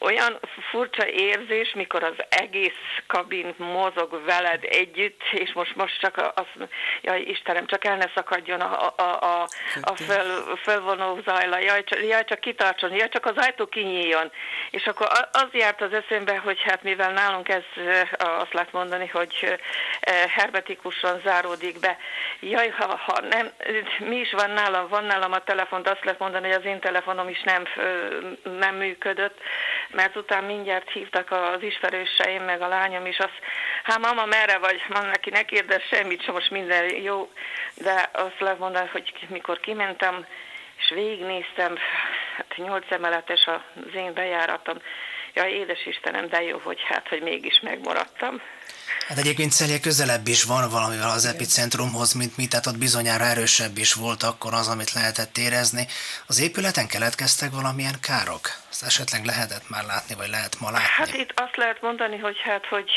olyan 0.00 0.38
furcsa 0.70 1.08
érzés, 1.08 1.72
mikor 1.74 2.02
az 2.02 2.24
egész 2.28 2.80
kabin 3.06 3.54
mozog 3.56 4.24
veled 4.24 4.64
együtt, 4.64 5.20
és 5.32 5.52
most, 5.52 5.76
most 5.76 6.00
csak 6.00 6.32
az, 6.34 6.68
jaj 7.02 7.20
Istenem, 7.20 7.66
csak 7.66 7.84
el 7.84 7.96
ne 7.96 8.06
szakadjon 8.14 8.60
a, 8.60 8.92
a, 8.96 9.02
a, 9.20 9.48
a 9.82 9.96
fel, 9.96 10.26
felvonó 10.62 11.20
zajla, 11.24 11.58
jaj 11.58 11.84
csak, 11.84 12.04
jaj, 12.04 12.24
csak 12.24 12.40
kitartson, 12.40 12.94
jaj, 12.94 13.08
csak 13.08 13.26
az 13.26 13.36
ajtó 13.36 13.66
kinyíljon. 13.66 14.30
És 14.70 14.86
akkor 14.86 15.08
az 15.32 15.48
járt 15.52 15.80
az 15.80 15.92
eszembe, 15.92 16.36
hogy 16.36 16.60
hát 16.62 16.82
mivel 16.82 17.12
nálunk 17.12 17.48
ez 17.48 17.64
azt 18.18 18.52
lehet 18.52 18.72
mondani, 18.72 19.06
hogy 19.06 19.58
hermetikusan 20.28 21.20
záródik 21.24 21.80
be. 21.80 21.98
Jaj, 22.40 22.68
ha, 22.68 22.96
ha 22.96 23.20
nem, 23.20 23.50
mi 23.98 24.16
is 24.16 24.32
van 24.32 24.50
nálam, 24.50 24.88
van 24.88 25.04
nálam 25.04 25.32
a 25.32 25.44
telefont, 25.44 25.88
azt 25.88 26.04
lehet 26.04 26.20
mondani, 26.20 26.46
hogy 26.46 26.56
az 26.56 26.64
én 26.64 26.80
telefonom 26.80 27.28
is 27.28 27.42
nem, 27.42 27.64
nem 28.58 28.74
működött, 28.74 29.38
mert 29.92 30.16
utána 30.16 30.46
mindjárt 30.46 30.90
hívtak 30.90 31.30
az 31.30 31.62
ismerőseim, 31.62 32.42
meg 32.42 32.60
a 32.60 32.68
lányom 32.68 33.06
is, 33.06 33.18
azt, 33.18 33.38
hát 33.82 33.98
mama, 33.98 34.24
merre 34.24 34.58
vagy? 34.58 34.82
Mondom 34.88 35.10
neki, 35.10 35.30
ne 35.30 35.42
kérdez 35.42 35.82
semmit, 35.82 36.22
sem 36.22 36.34
most 36.34 36.50
minden 36.50 36.96
jó, 37.02 37.30
de 37.74 38.10
azt 38.12 38.40
lehet 38.40 38.58
mondani, 38.58 38.88
hogy 38.92 39.12
mikor 39.28 39.60
kimentem, 39.60 40.26
és 40.78 40.90
végignéztem, 40.94 41.76
hát 42.36 42.56
nyolc 42.56 42.90
emeletes 42.90 43.46
az 43.46 43.94
én 43.94 44.12
bejáratom, 44.14 44.76
ja, 45.34 45.46
édes 45.46 45.86
Istenem, 45.86 46.28
de 46.28 46.42
jó, 46.42 46.58
hogy 46.58 46.78
hát, 46.88 47.08
hogy 47.08 47.22
mégis 47.22 47.60
megmaradtam. 47.60 48.40
Hát 49.08 49.18
egyébként 49.18 49.52
Szelje 49.52 49.80
közelebb 49.80 50.26
is 50.26 50.42
van 50.42 50.70
valamivel 50.70 51.10
az 51.10 51.24
epicentrumhoz, 51.24 52.12
mint 52.12 52.36
mi, 52.36 52.46
tehát 52.46 52.66
ott 52.66 52.78
bizonyára 52.78 53.24
erősebb 53.24 53.78
is 53.78 53.92
volt 53.94 54.22
akkor 54.22 54.54
az, 54.54 54.68
amit 54.68 54.92
lehetett 54.92 55.38
érezni. 55.38 55.86
Az 56.26 56.40
épületen 56.40 56.86
keletkeztek 56.86 57.50
valamilyen 57.50 57.94
károk? 58.00 58.48
Ezt 58.70 58.82
esetleg 58.82 59.24
lehetett 59.24 59.68
már 59.68 59.84
látni, 59.84 60.14
vagy 60.14 60.28
lehet 60.28 60.60
ma 60.60 60.70
látni? 60.70 60.86
Hát 60.86 61.14
itt 61.14 61.32
azt 61.34 61.56
lehet 61.56 61.82
mondani, 61.82 62.18
hogy 62.18 62.36
hát, 62.44 62.66
hogy 62.66 62.90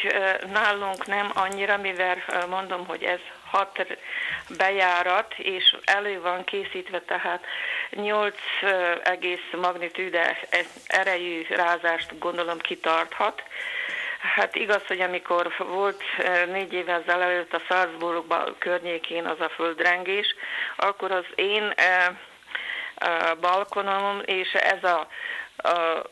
nálunk 0.51 1.05
nem 1.05 1.31
annyira, 1.33 1.77
mivel 1.77 2.17
mondom, 2.49 2.85
hogy 2.85 3.03
ez 3.03 3.19
hat 3.53 3.85
bejárat, 4.57 5.33
és 5.37 5.75
elő 5.83 6.21
van 6.21 6.43
készítve, 6.43 7.01
tehát 7.01 7.45
8 7.89 8.37
egész 9.03 9.49
magnitűde 9.61 10.37
erejű 10.87 11.45
rázást 11.49 12.19
gondolom 12.19 12.57
kitarthat. 12.57 13.43
Hát 14.35 14.55
igaz, 14.55 14.81
hogy 14.87 14.99
amikor 14.99 15.53
volt 15.57 16.03
négy 16.51 16.73
évvel 16.73 17.03
ezelőtt 17.07 17.53
a 17.53 17.61
Salzburgban 17.67 18.55
környékén 18.57 19.25
az 19.25 19.39
a 19.39 19.49
földrengés, 19.49 20.35
akkor 20.75 21.11
az 21.11 21.25
én 21.35 21.73
balkonom 23.39 24.21
és 24.25 24.53
ez 24.53 24.83
a 24.83 25.07
a, 25.55 26.03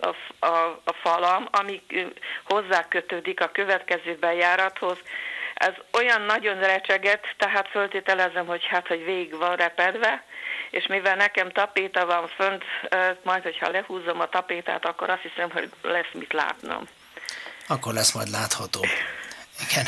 a, 0.00 0.14
a, 0.46 0.80
a 0.84 0.92
falam, 0.92 1.48
ami 1.50 1.82
hozzá 2.44 2.88
kötődik 2.88 3.40
a 3.40 3.50
következő 3.52 4.16
bejárathoz, 4.20 4.98
ez 5.56 5.72
olyan 5.92 6.22
nagyon 6.22 6.58
recseget, 6.58 7.34
tehát 7.36 7.68
föltételezem, 7.68 8.46
hogy 8.46 8.66
hát, 8.66 8.86
hogy 8.86 9.04
végig 9.04 9.36
van 9.36 9.56
repedve, 9.56 10.24
és 10.70 10.86
mivel 10.86 11.16
nekem 11.16 11.50
tapéta 11.50 12.06
van 12.06 12.28
fönt, 12.28 12.64
majd, 13.22 13.42
hogyha 13.42 13.70
lehúzom 13.70 14.20
a 14.20 14.28
tapétát, 14.28 14.86
akkor 14.86 15.10
azt 15.10 15.22
hiszem, 15.22 15.50
hogy 15.50 15.70
lesz 15.82 16.12
mit 16.12 16.32
látnom. 16.32 16.88
Akkor 17.68 17.92
lesz 17.92 18.12
majd 18.12 18.28
látható. 18.28 18.84
Igen. 19.70 19.86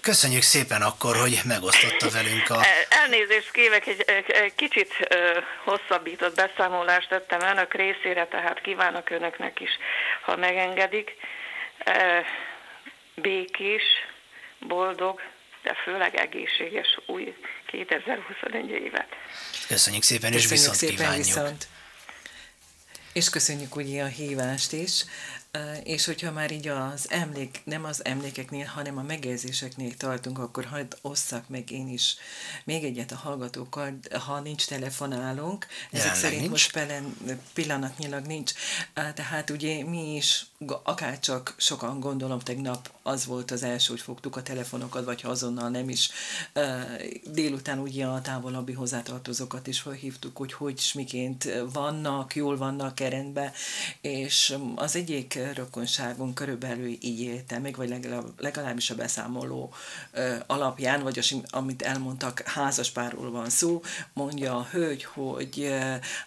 Köszönjük 0.00 0.42
szépen 0.42 0.82
akkor, 0.82 1.16
hogy 1.16 1.40
megosztotta 1.44 2.10
velünk 2.10 2.50
a... 2.50 2.60
Elnézést 2.88 3.50
kívek, 3.50 3.86
egy, 3.86 4.04
egy 4.26 4.54
kicsit 4.54 5.08
hosszabbított 5.64 6.34
beszámolást 6.34 7.08
tettem 7.08 7.40
önök 7.40 7.74
részére, 7.74 8.26
tehát 8.26 8.60
kívánok 8.60 9.10
önöknek 9.10 9.60
is, 9.60 9.70
ha 10.20 10.36
megengedik. 10.36 11.16
Békés, 13.14 13.82
boldog, 14.60 15.20
de 15.62 15.74
főleg 15.84 16.14
egészséges 16.14 16.98
új 17.06 17.34
2021 17.66 18.70
évet. 18.70 19.08
Köszönjük 19.68 20.02
szépen, 20.02 20.32
és 20.32 20.42
Köszönjük 20.42 20.58
viszont 20.58 20.76
szépen, 20.76 20.96
kívánjuk. 20.96 21.24
Viszont. 21.24 21.68
És 23.12 23.30
köszönjük 23.30 23.76
ugye 23.76 24.02
a 24.02 24.06
hívást 24.06 24.72
is. 24.72 25.04
És 25.84 26.04
hogyha 26.04 26.32
már 26.32 26.50
így 26.50 26.68
az 26.68 27.10
emlék, 27.10 27.60
nem 27.64 27.84
az 27.84 28.04
emlékeknél, 28.04 28.66
hanem 28.66 28.98
a 28.98 29.02
megjegyzéseknél 29.02 29.96
tartunk, 29.96 30.38
akkor 30.38 30.64
hagyd 30.64 30.96
osszak 31.02 31.48
meg 31.48 31.70
én 31.70 31.88
is 31.88 32.16
még 32.64 32.84
egyet 32.84 33.12
a 33.12 33.16
hallgatókkal, 33.16 33.98
ha 34.26 34.40
nincs 34.40 34.66
telefonálunk. 34.66 35.66
Ezek 35.70 35.90
Jelenleg 35.90 36.16
szerint 36.16 36.40
nincs. 36.40 36.50
most 36.50 36.72
pelen, 36.72 37.16
pillanatnyilag 37.54 38.26
nincs. 38.26 38.52
Tehát 38.94 39.50
ugye 39.50 39.84
mi 39.84 40.14
is, 40.14 40.42
akárcsak 40.82 41.54
sokan 41.56 42.00
gondolom, 42.00 42.38
tegnap 42.38 42.90
az 43.02 43.26
volt 43.26 43.50
az 43.50 43.62
első, 43.62 43.90
hogy 43.90 44.00
fogtuk 44.00 44.36
a 44.36 44.42
telefonokat, 44.42 45.04
vagy 45.04 45.20
ha 45.20 45.28
azonnal 45.30 45.68
nem 45.68 45.88
is. 45.88 46.10
Délután 47.24 47.78
ugye 47.78 48.06
a 48.06 48.20
távolabbi 48.20 48.72
hozzátartozókat 48.72 49.66
is 49.66 49.80
felhívtuk, 49.80 50.36
hogy 50.36 50.52
hogy 50.52 50.90
miként 50.94 51.48
vannak, 51.72 52.34
jól 52.34 52.56
vannak 52.56 53.00
rendben, 53.00 53.52
és 54.00 54.56
az 54.74 54.96
egyik 54.96 55.38
rokonságon 55.54 56.34
körülbelül 56.34 56.86
így 57.00 57.20
élte 57.20 57.58
meg, 57.58 57.76
vagy 57.76 57.88
legalább, 57.88 58.24
legalábbis 58.36 58.90
a 58.90 58.94
beszámoló 58.94 59.72
alapján, 60.46 61.02
vagy 61.02 61.18
az, 61.18 61.34
amit 61.50 61.82
elmondtak, 61.82 62.40
házaspárról 62.40 63.30
van 63.30 63.50
szó, 63.50 63.82
mondja 64.12 64.56
a 64.56 64.68
hölgy, 64.70 65.04
hogy 65.04 65.74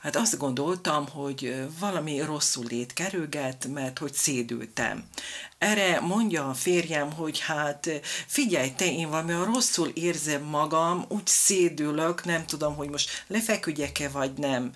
hát 0.01 0.15
azt 0.15 0.37
gondoltam, 0.37 1.07
hogy 1.07 1.67
valami 1.79 2.21
rosszul 2.21 2.65
lét 2.69 2.93
kerülget, 2.93 3.67
mert 3.67 3.99
hogy 3.99 4.13
szédültem. 4.23 5.03
Erre 5.57 5.99
mondja 5.99 6.49
a 6.49 6.53
férjem, 6.53 7.11
hogy 7.11 7.39
hát 7.39 7.89
figyelj 8.27 8.71
te, 8.75 8.85
én 8.85 9.09
valami 9.09 9.33
rosszul 9.33 9.91
érzem 9.93 10.43
magam, 10.43 11.05
úgy 11.07 11.27
szédülök, 11.27 12.23
nem 12.23 12.45
tudom, 12.45 12.75
hogy 12.75 12.89
most 12.89 13.23
lefeküdjek-e 13.27 14.09
vagy 14.09 14.33
nem. 14.33 14.71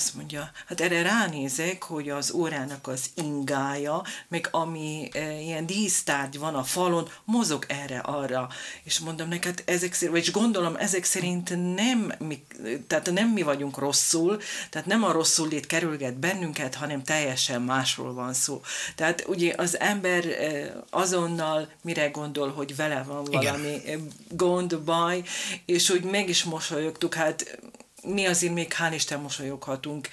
Azt 0.00 0.14
mondja, 0.14 0.50
hát 0.66 0.80
erre 0.80 1.02
ránézek, 1.02 1.82
hogy 1.82 2.08
az 2.08 2.32
órának 2.32 2.86
az 2.86 3.10
ingája, 3.14 4.02
meg 4.28 4.48
ami 4.50 5.08
e, 5.12 5.40
ilyen 5.40 5.66
dísztárgy 5.66 6.38
van 6.38 6.54
a 6.54 6.62
falon, 6.62 7.08
mozog 7.24 7.64
erre-arra. 7.68 8.48
És 8.82 8.98
mondom 8.98 9.28
neked, 9.28 9.62
ezek 9.66 9.92
szerint, 9.92 10.10
vagyis 10.10 10.32
gondolom, 10.32 10.76
ezek 10.76 11.04
szerint 11.04 11.74
nem 11.74 12.12
mi, 12.18 12.42
tehát 12.86 13.10
nem 13.10 13.28
mi 13.28 13.42
vagyunk 13.42 13.78
rosszul, 13.78 14.40
tehát 14.70 14.86
nem 14.86 15.04
a 15.04 15.12
rosszul 15.12 15.48
lét 15.48 15.66
kerülget 15.66 16.14
bennünket, 16.18 16.74
hanem 16.74 17.02
teljesen 17.02 17.62
másról 17.62 18.14
van 18.14 18.32
szó. 18.32 18.60
Tehát 18.94 19.24
ugye 19.26 19.54
az 19.56 19.78
ember 19.80 20.26
e, 20.26 20.72
azonnal 20.90 21.68
mire 21.82 22.08
gondol, 22.08 22.48
hogy 22.48 22.76
vele 22.76 23.02
van 23.02 23.24
valami 23.24 23.68
Igen. 23.68 24.08
gond, 24.28 24.78
baj, 24.78 25.22
és 25.64 25.88
hogy 25.88 26.02
meg 26.02 26.28
is 26.28 26.44
mosolyogtuk, 26.44 27.14
hát 27.14 27.58
mi 28.02 28.26
azért 28.26 28.54
még 28.54 28.74
hál' 28.78 28.94
Isten 28.94 29.20
mosolyoghatunk 29.20 30.08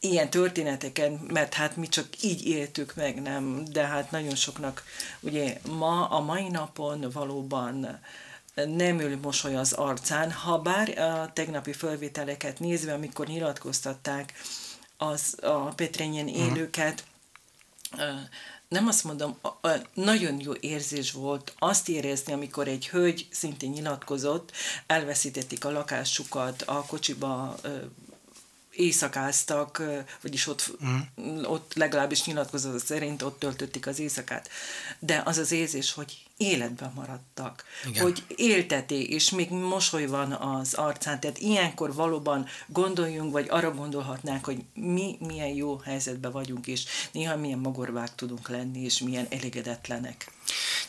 ilyen 0.00 0.30
történeteken, 0.30 1.12
mert 1.12 1.54
hát 1.54 1.76
mi 1.76 1.88
csak 1.88 2.22
így 2.22 2.46
éltük 2.46 2.94
meg, 2.94 3.22
nem, 3.22 3.64
de 3.72 3.86
hát 3.86 4.10
nagyon 4.10 4.34
soknak, 4.34 4.84
ugye 5.20 5.60
ma, 5.68 6.06
a 6.06 6.20
mai 6.20 6.48
napon 6.48 7.10
valóban 7.12 8.00
nem 8.54 9.00
ül 9.00 9.18
mosoly 9.22 9.56
az 9.56 9.72
arcán, 9.72 10.32
ha 10.32 10.58
bár 10.58 10.98
a 10.98 11.32
tegnapi 11.32 11.72
fölvételeket 11.72 12.58
nézve, 12.58 12.92
amikor 12.92 13.26
nyilatkoztatták 13.26 14.32
az, 14.96 15.36
a 15.42 15.58
Petrényen 15.58 16.28
élőket, 16.28 17.04
uh-huh 17.92 18.18
nem 18.68 18.86
azt 18.86 19.04
mondom, 19.04 19.36
a, 19.40 19.68
a, 19.68 19.82
nagyon 19.94 20.40
jó 20.40 20.52
érzés 20.60 21.12
volt 21.12 21.54
azt 21.58 21.88
érezni, 21.88 22.32
amikor 22.32 22.68
egy 22.68 22.88
hölgy 22.88 23.26
szintén 23.30 23.70
nyilatkozott, 23.70 24.52
elveszítették 24.86 25.64
a 25.64 25.70
lakásukat, 25.70 26.62
a 26.62 26.84
kocsiba 26.86 27.56
éjszakáztak, 28.78 29.82
vagyis 30.20 30.46
ott, 30.46 30.70
mm. 30.84 31.44
ott 31.44 31.74
legalábbis 31.74 32.24
nyilatkozat 32.24 32.84
szerint 32.84 33.22
ott 33.22 33.38
töltötték 33.38 33.86
az 33.86 33.98
éjszakát. 33.98 34.48
De 34.98 35.22
az 35.24 35.38
az 35.38 35.52
érzés, 35.52 35.92
hogy 35.92 36.22
életben 36.36 36.92
maradtak, 36.94 37.64
Igen. 37.88 38.02
hogy 38.02 38.24
élteté, 38.36 39.02
és 39.02 39.30
még 39.30 39.50
mosoly 39.50 40.06
van 40.06 40.32
az 40.32 40.74
arcán. 40.74 41.20
Tehát 41.20 41.38
ilyenkor 41.38 41.94
valóban 41.94 42.46
gondoljunk, 42.66 43.32
vagy 43.32 43.46
arra 43.50 43.74
gondolhatnánk, 43.74 44.44
hogy 44.44 44.62
mi 44.74 45.16
milyen 45.20 45.48
jó 45.48 45.76
helyzetben 45.76 46.32
vagyunk, 46.32 46.66
és 46.66 46.84
néha 47.12 47.36
milyen 47.36 47.58
magorvák 47.58 48.14
tudunk 48.14 48.48
lenni, 48.48 48.84
és 48.84 48.98
milyen 48.98 49.26
elégedetlenek. 49.30 50.32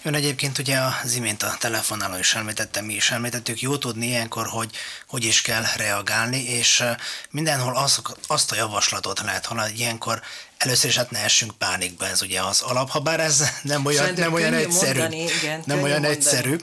Ön 0.03 0.13
egyébként 0.13 0.57
ugye 0.57 0.77
az 1.03 1.13
imént 1.13 1.43
a 1.43 1.55
telefonáló 1.59 2.17
is 2.17 2.35
említette, 2.35 2.81
mi 2.81 2.93
is 2.93 3.11
említettük, 3.11 3.61
jó 3.61 3.77
tudni 3.77 4.07
ilyenkor, 4.07 4.47
hogy 4.47 4.69
hogy 5.07 5.23
is 5.23 5.41
kell 5.41 5.63
reagálni, 5.75 6.43
és 6.43 6.83
mindenhol 7.29 7.77
az, 7.77 8.01
azt 8.27 8.51
a 8.51 8.55
javaslatot 8.55 9.19
lehet 9.19 9.45
hallani, 9.45 9.73
ilyenkor 9.77 10.21
Először 10.59 10.89
is 10.89 10.95
hát 10.95 11.11
ne 11.11 11.19
essünk 11.19 11.57
pánikba, 11.57 12.07
ez 12.07 12.21
ugye 12.21 12.41
az 12.41 12.61
alap, 12.61 12.89
ha 12.89 12.99
bár 12.99 13.19
ez 13.19 13.43
nem 13.61 13.85
olyan, 13.85 14.13
nem 14.13 14.33
olyan 14.33 14.53
egyszerű. 14.53 14.99
Mondani, 14.99 15.23
igen, 15.23 15.63
nem 15.65 15.81
olyan 15.81 15.89
mondani. 15.89 16.15
egyszerű. 16.15 16.55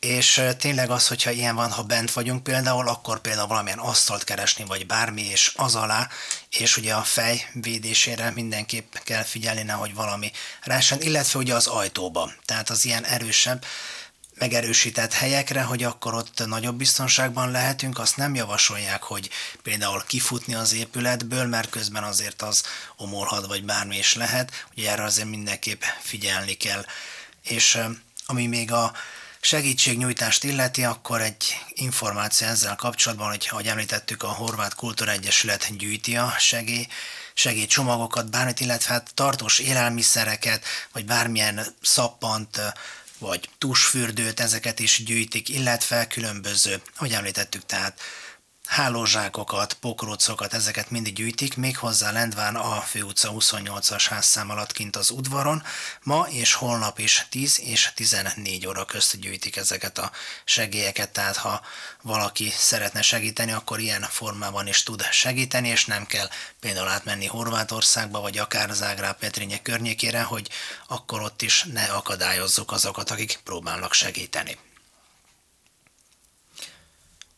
És 0.00 0.42
tényleg 0.58 0.90
az, 0.90 1.06
hogyha 1.06 1.30
ilyen 1.30 1.54
van, 1.54 1.70
ha 1.70 1.82
bent 1.82 2.12
vagyunk 2.12 2.42
például, 2.42 2.88
akkor 2.88 3.20
például 3.20 3.46
valamilyen 3.46 3.78
asztalt 3.78 4.24
keresni, 4.24 4.64
vagy 4.64 4.86
bármi, 4.86 5.22
és 5.22 5.52
az 5.56 5.74
alá, 5.74 6.08
és 6.50 6.76
ugye 6.76 6.94
a 6.94 7.02
fej 7.02 7.50
védésére 7.52 8.30
mindenképp 8.30 8.94
kell 8.94 9.22
figyelni, 9.22 9.62
nehogy 9.62 9.94
valami 9.94 10.30
rásen, 10.62 11.00
illetve 11.00 11.38
ugye 11.38 11.54
az 11.54 11.66
ajtóba. 11.66 12.32
Tehát 12.44 12.70
az 12.70 12.84
ilyen 12.84 13.04
erősebb 13.04 13.64
megerősített 14.38 15.12
helyekre, 15.12 15.62
hogy 15.62 15.82
akkor 15.82 16.14
ott 16.14 16.46
nagyobb 16.46 16.76
biztonságban 16.76 17.50
lehetünk, 17.50 17.98
azt 17.98 18.16
nem 18.16 18.34
javasolják, 18.34 19.02
hogy 19.02 19.30
például 19.62 20.04
kifutni 20.06 20.54
az 20.54 20.72
épületből, 20.72 21.46
mert 21.46 21.70
közben 21.70 22.02
azért 22.02 22.42
az 22.42 22.62
omolhat, 22.96 23.46
vagy 23.46 23.64
bármi 23.64 23.98
is 23.98 24.14
lehet, 24.14 24.66
ugye 24.76 24.90
erre 24.90 25.02
azért 25.02 25.28
mindenképp 25.28 25.82
figyelni 26.00 26.54
kell. 26.54 26.84
És 27.42 27.78
ami 28.26 28.46
még 28.46 28.72
a 28.72 28.92
segítségnyújtást 29.40 30.44
illeti, 30.44 30.84
akkor 30.84 31.20
egy 31.20 31.56
információ 31.74 32.46
ezzel 32.46 32.76
kapcsolatban, 32.76 33.28
hogy 33.28 33.46
ahogy 33.50 33.66
említettük, 33.66 34.22
a 34.22 34.28
Horvát 34.28 34.74
Kultúraegyesület 34.74 35.76
gyűjti 35.76 36.16
a 36.16 36.34
segély, 36.38 36.86
segélycsomagokat, 37.34 38.30
bármit, 38.30 38.60
illetve 38.60 38.92
hát 38.92 39.10
tartós 39.14 39.58
élelmiszereket, 39.58 40.64
vagy 40.92 41.04
bármilyen 41.04 41.66
szappant, 41.82 42.60
vagy 43.18 43.48
tusfürdőt, 43.58 44.40
ezeket 44.40 44.80
is 44.80 45.02
gyűjtik, 45.04 45.48
illetve 45.48 46.06
különböző, 46.06 46.82
hogy 46.96 47.12
említettük, 47.12 47.66
tehát 47.66 48.00
hálózsákokat, 48.66 49.72
pokrócokat, 49.72 50.54
ezeket 50.54 50.90
mindig 50.90 51.14
gyűjtik, 51.14 51.56
méghozzá 51.56 52.10
Lendván 52.10 52.56
a 52.56 52.80
főutca 52.80 53.32
28-as 53.32 54.04
házszám 54.08 54.50
alatt 54.50 54.72
kint 54.72 54.96
az 54.96 55.10
udvaron. 55.10 55.62
Ma 56.02 56.26
és 56.30 56.52
holnap 56.52 56.98
is 56.98 57.26
10 57.30 57.60
és 57.60 57.90
14 57.94 58.66
óra 58.66 58.84
közt 58.84 59.20
gyűjtik 59.20 59.56
ezeket 59.56 59.98
a 59.98 60.10
segélyeket, 60.44 61.10
tehát 61.10 61.36
ha 61.36 61.60
valaki 62.02 62.52
szeretne 62.56 63.02
segíteni, 63.02 63.52
akkor 63.52 63.80
ilyen 63.80 64.02
formában 64.02 64.66
is 64.66 64.82
tud 64.82 65.02
segíteni, 65.02 65.68
és 65.68 65.84
nem 65.84 66.06
kell 66.06 66.28
például 66.60 66.88
átmenni 66.88 67.26
Horvátországba, 67.26 68.20
vagy 68.20 68.38
akár 68.38 68.70
Zágráb 68.70 69.18
Petrénye 69.18 69.62
környékére, 69.62 70.22
hogy 70.22 70.48
akkor 70.88 71.22
ott 71.22 71.42
is 71.42 71.64
ne 71.72 71.84
akadályozzuk 71.84 72.72
azokat, 72.72 73.10
akik 73.10 73.40
próbálnak 73.44 73.92
segíteni. 73.92 74.58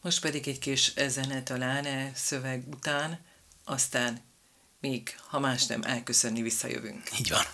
Most 0.00 0.20
pedig 0.20 0.48
egy 0.48 0.58
kis 0.58 0.94
zene 1.08 1.42
talán 1.42 1.84
e 1.84 2.12
szöveg 2.14 2.68
után, 2.68 3.24
aztán 3.64 4.20
még, 4.80 5.16
ha 5.26 5.38
más 5.38 5.66
nem, 5.66 5.82
elköszönni 5.82 6.42
visszajövünk. 6.42 7.18
Így 7.18 7.30
van. 7.30 7.44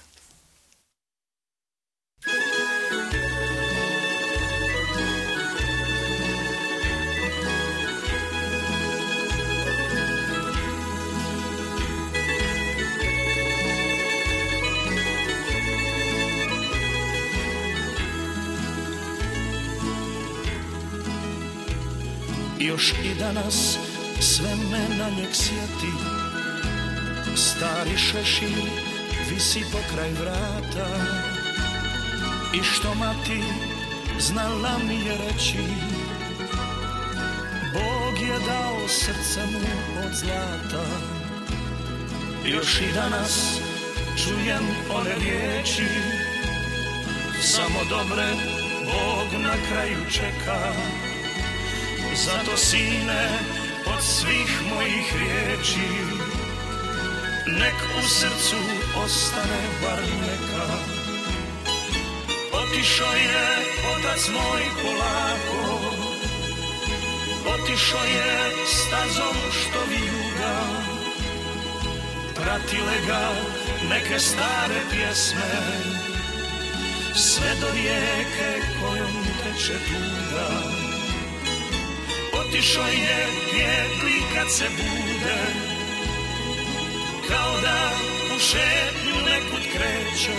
Još 22.67 22.93
i 22.93 23.15
danas 23.19 23.79
sve 24.21 24.55
me 24.71 24.97
na 24.97 25.11
njeg 25.11 25.29
sjeti. 25.33 25.93
Stari 27.37 27.99
šešir 27.99 28.71
visi 29.31 29.61
pokraj 29.73 30.11
vrata. 30.13 30.89
I 32.55 32.63
što 32.63 32.95
mati 32.95 33.43
znala 34.19 34.79
mi 34.89 34.95
je 34.95 35.13
reći 35.13 35.59
Bog 37.73 38.29
je 38.29 38.39
dao 38.47 38.89
srce 38.89 39.41
mu 39.53 39.59
od 40.07 40.15
zlata. 40.15 40.87
Još 42.45 42.81
i 42.81 42.93
danas 42.95 43.61
čujem 44.25 44.65
one 44.95 45.15
riječi 45.15 45.89
Samo 47.43 47.81
dobre 47.91 48.27
Bog 48.85 49.41
na 49.43 49.55
kraju 49.69 49.99
čeka 50.11 50.73
zato 52.15 52.57
sine 52.57 53.29
od 53.87 54.03
svih 54.03 54.63
mojih 54.75 55.17
riječi 55.17 55.89
nek 57.47 57.75
u 57.99 58.09
srcu 58.09 58.57
ostane 59.05 59.63
bar 59.83 59.99
neka. 60.01 60.95
Otišao 62.75 63.15
je 63.15 63.47
otac 63.97 64.29
moj 64.29 64.63
polako 64.83 65.81
Otišao 67.55 68.05
je 68.05 68.51
stazom 68.67 69.37
što 69.51 69.79
vijuga 69.91 70.57
Pratile 72.35 73.07
ga 73.07 73.31
neke 73.91 74.19
stare 74.19 74.81
pjesme 74.91 75.53
Sve 77.15 77.51
do 77.61 77.67
rijeke 77.75 78.67
kojom 78.81 79.25
teče 79.43 79.79
tuga 79.89 80.64
Otišao 82.55 82.87
je 82.87 83.27
pjetli 83.51 84.23
kad 84.35 84.51
se 84.53 84.65
bude 84.77 85.41
Kao 87.29 87.61
da 87.61 87.91
u 88.37 88.39
šetnju 88.39 89.17
nekud 89.27 89.63
kreće. 89.73 90.39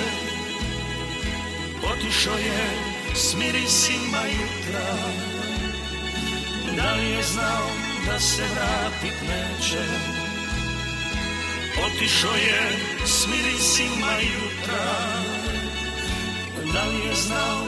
Otišao 1.92 2.38
je 2.38 2.70
s 3.16 3.36
mirisima 3.36 4.22
jutra 4.28 4.96
Da 6.78 6.94
li 6.94 7.06
je 7.06 7.24
znao 7.24 7.68
da 8.06 8.20
se 8.20 8.44
vratit 8.44 9.22
neće? 9.22 9.84
Otišao 11.86 12.36
je 12.36 12.80
s 13.06 13.28
mirisima 13.28 14.14
jutra 14.22 14.96
Da 16.74 16.84
li 16.84 17.08
je 17.08 17.16
znao 17.16 17.66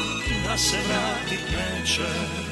da 0.48 0.58
se 0.58 0.78
vratit 0.88 1.42
neće 1.50 2.47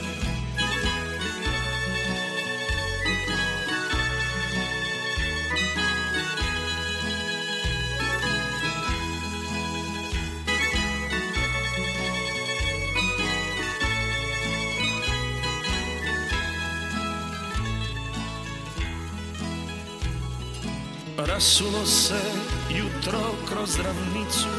Rasulo 21.28 21.86
se 21.86 22.22
jutro 22.70 23.20
kroz 23.50 23.80
ravnicu. 23.80 24.50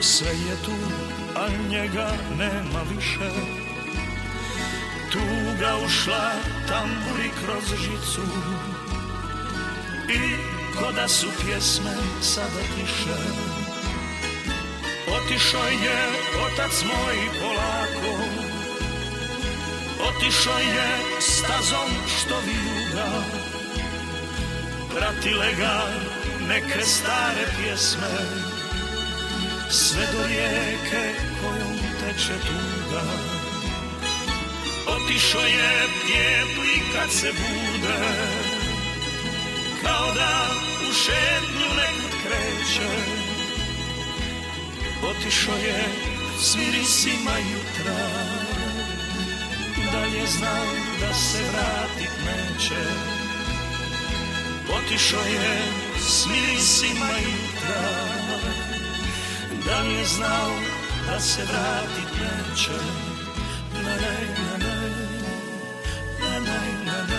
Sve 0.00 0.30
je 0.30 0.56
tu, 0.64 0.72
a 1.36 1.48
njega 1.70 2.10
nema 2.38 2.82
više. 2.94 3.30
Tuga 5.12 5.76
ušla 5.86 6.32
tamburi 6.68 7.30
kroz 7.44 7.80
žicu. 7.80 8.22
I 10.08 10.36
ko 10.78 10.92
da 10.92 11.08
su 11.08 11.26
pjesme 11.44 11.94
sada 12.22 12.62
tiše. 12.74 13.18
Otišao 15.16 15.68
je 15.68 16.08
otac 16.46 16.82
moj 16.84 17.18
polako. 17.40 18.22
Otišao 20.08 20.58
je 20.58 21.20
stazom 21.20 21.90
što 22.06 22.34
vijuga 22.46 23.57
pratile 24.94 25.52
ga 25.58 25.76
neke 26.48 26.82
stare 26.82 27.44
pjesme 27.56 28.48
sve 29.70 30.06
do 30.12 30.26
rijeke 30.26 31.14
kojom 31.40 31.76
teče 32.00 32.34
tuga. 32.46 33.02
Otišao 34.86 35.40
je 35.40 35.86
pjepli 36.06 36.82
kad 36.94 37.10
se 37.10 37.32
bude 37.32 37.98
kao 39.82 40.14
da 40.14 40.46
u 40.88 40.92
šetnju 40.92 41.68
nekud 41.76 42.14
kreće. 42.22 42.90
Otišao 45.10 45.56
je 45.56 45.84
s 46.40 46.56
mirisima 46.56 47.36
jutra 47.50 48.08
dalje 49.92 50.26
znao 50.26 50.74
da 51.00 51.14
se 51.14 51.38
vratit 51.52 52.12
neće 52.24 53.17
Otišao 54.76 55.20
je 55.20 55.62
s 55.98 56.26
mirisima 56.26 57.10
jutra 57.18 58.08
Da 59.66 59.80
li 59.80 59.94
je 59.94 60.04
znao 60.04 60.50
da 61.06 61.20
se 61.20 61.42
vratit 61.42 62.12
neće 62.12 62.78
Na 63.74 63.90
naj, 63.90 64.26
na 64.38 64.66
naj, 64.66 64.90
na 66.20 66.40
naj, 66.40 66.68
na 66.86 67.06
naj, 67.08 67.17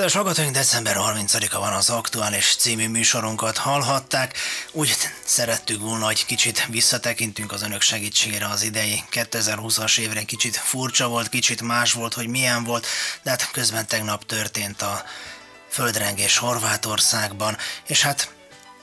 Kedves 0.00 0.18
hallgatóink, 0.18 0.54
december 0.54 0.96
30-a 0.98 1.58
van 1.58 1.72
az 1.72 1.90
aktuális 1.90 2.56
című 2.56 2.88
műsorunkat 2.88 3.56
hallhatták. 3.56 4.38
Úgy 4.72 4.96
szerettük 5.24 5.80
volna, 5.80 6.04
hogy 6.04 6.26
kicsit 6.26 6.66
visszatekintünk 6.66 7.52
az 7.52 7.62
önök 7.62 7.80
segítségére 7.80 8.46
az 8.46 8.62
idei 8.62 9.04
2020-as 9.12 9.98
évre. 9.98 10.22
Kicsit 10.22 10.56
furcsa 10.56 11.08
volt, 11.08 11.28
kicsit 11.28 11.62
más 11.62 11.92
volt, 11.92 12.14
hogy 12.14 12.26
milyen 12.26 12.64
volt, 12.64 12.86
de 13.22 13.30
hát 13.30 13.50
közben 13.50 13.86
tegnap 13.86 14.26
történt 14.26 14.82
a 14.82 15.04
földrengés 15.68 16.36
Horvátországban, 16.36 17.56
és 17.86 18.02
hát 18.02 18.32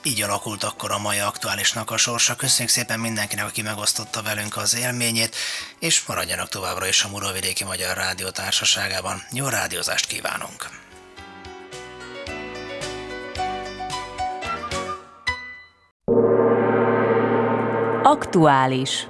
így 0.02 0.22
alakult 0.22 0.64
akkor 0.64 0.90
a 0.90 0.98
mai 0.98 1.18
aktuálisnak 1.18 1.90
a 1.90 1.96
sorsa. 1.96 2.36
Köszönjük 2.36 2.74
szépen 2.74 3.00
mindenkinek, 3.00 3.44
aki 3.44 3.62
megosztotta 3.62 4.22
velünk 4.22 4.56
az 4.56 4.74
élményét, 4.74 5.36
és 5.78 6.02
maradjanak 6.06 6.48
továbbra 6.48 6.86
is 6.86 7.02
a 7.02 7.08
Muravidéki 7.08 7.64
Magyar 7.64 7.96
Rádió 7.96 8.28
Társaságában. 8.28 9.26
Jó 9.30 9.48
rádiózást 9.48 10.06
kívánunk! 10.06 10.87
Aktuális 18.08 19.08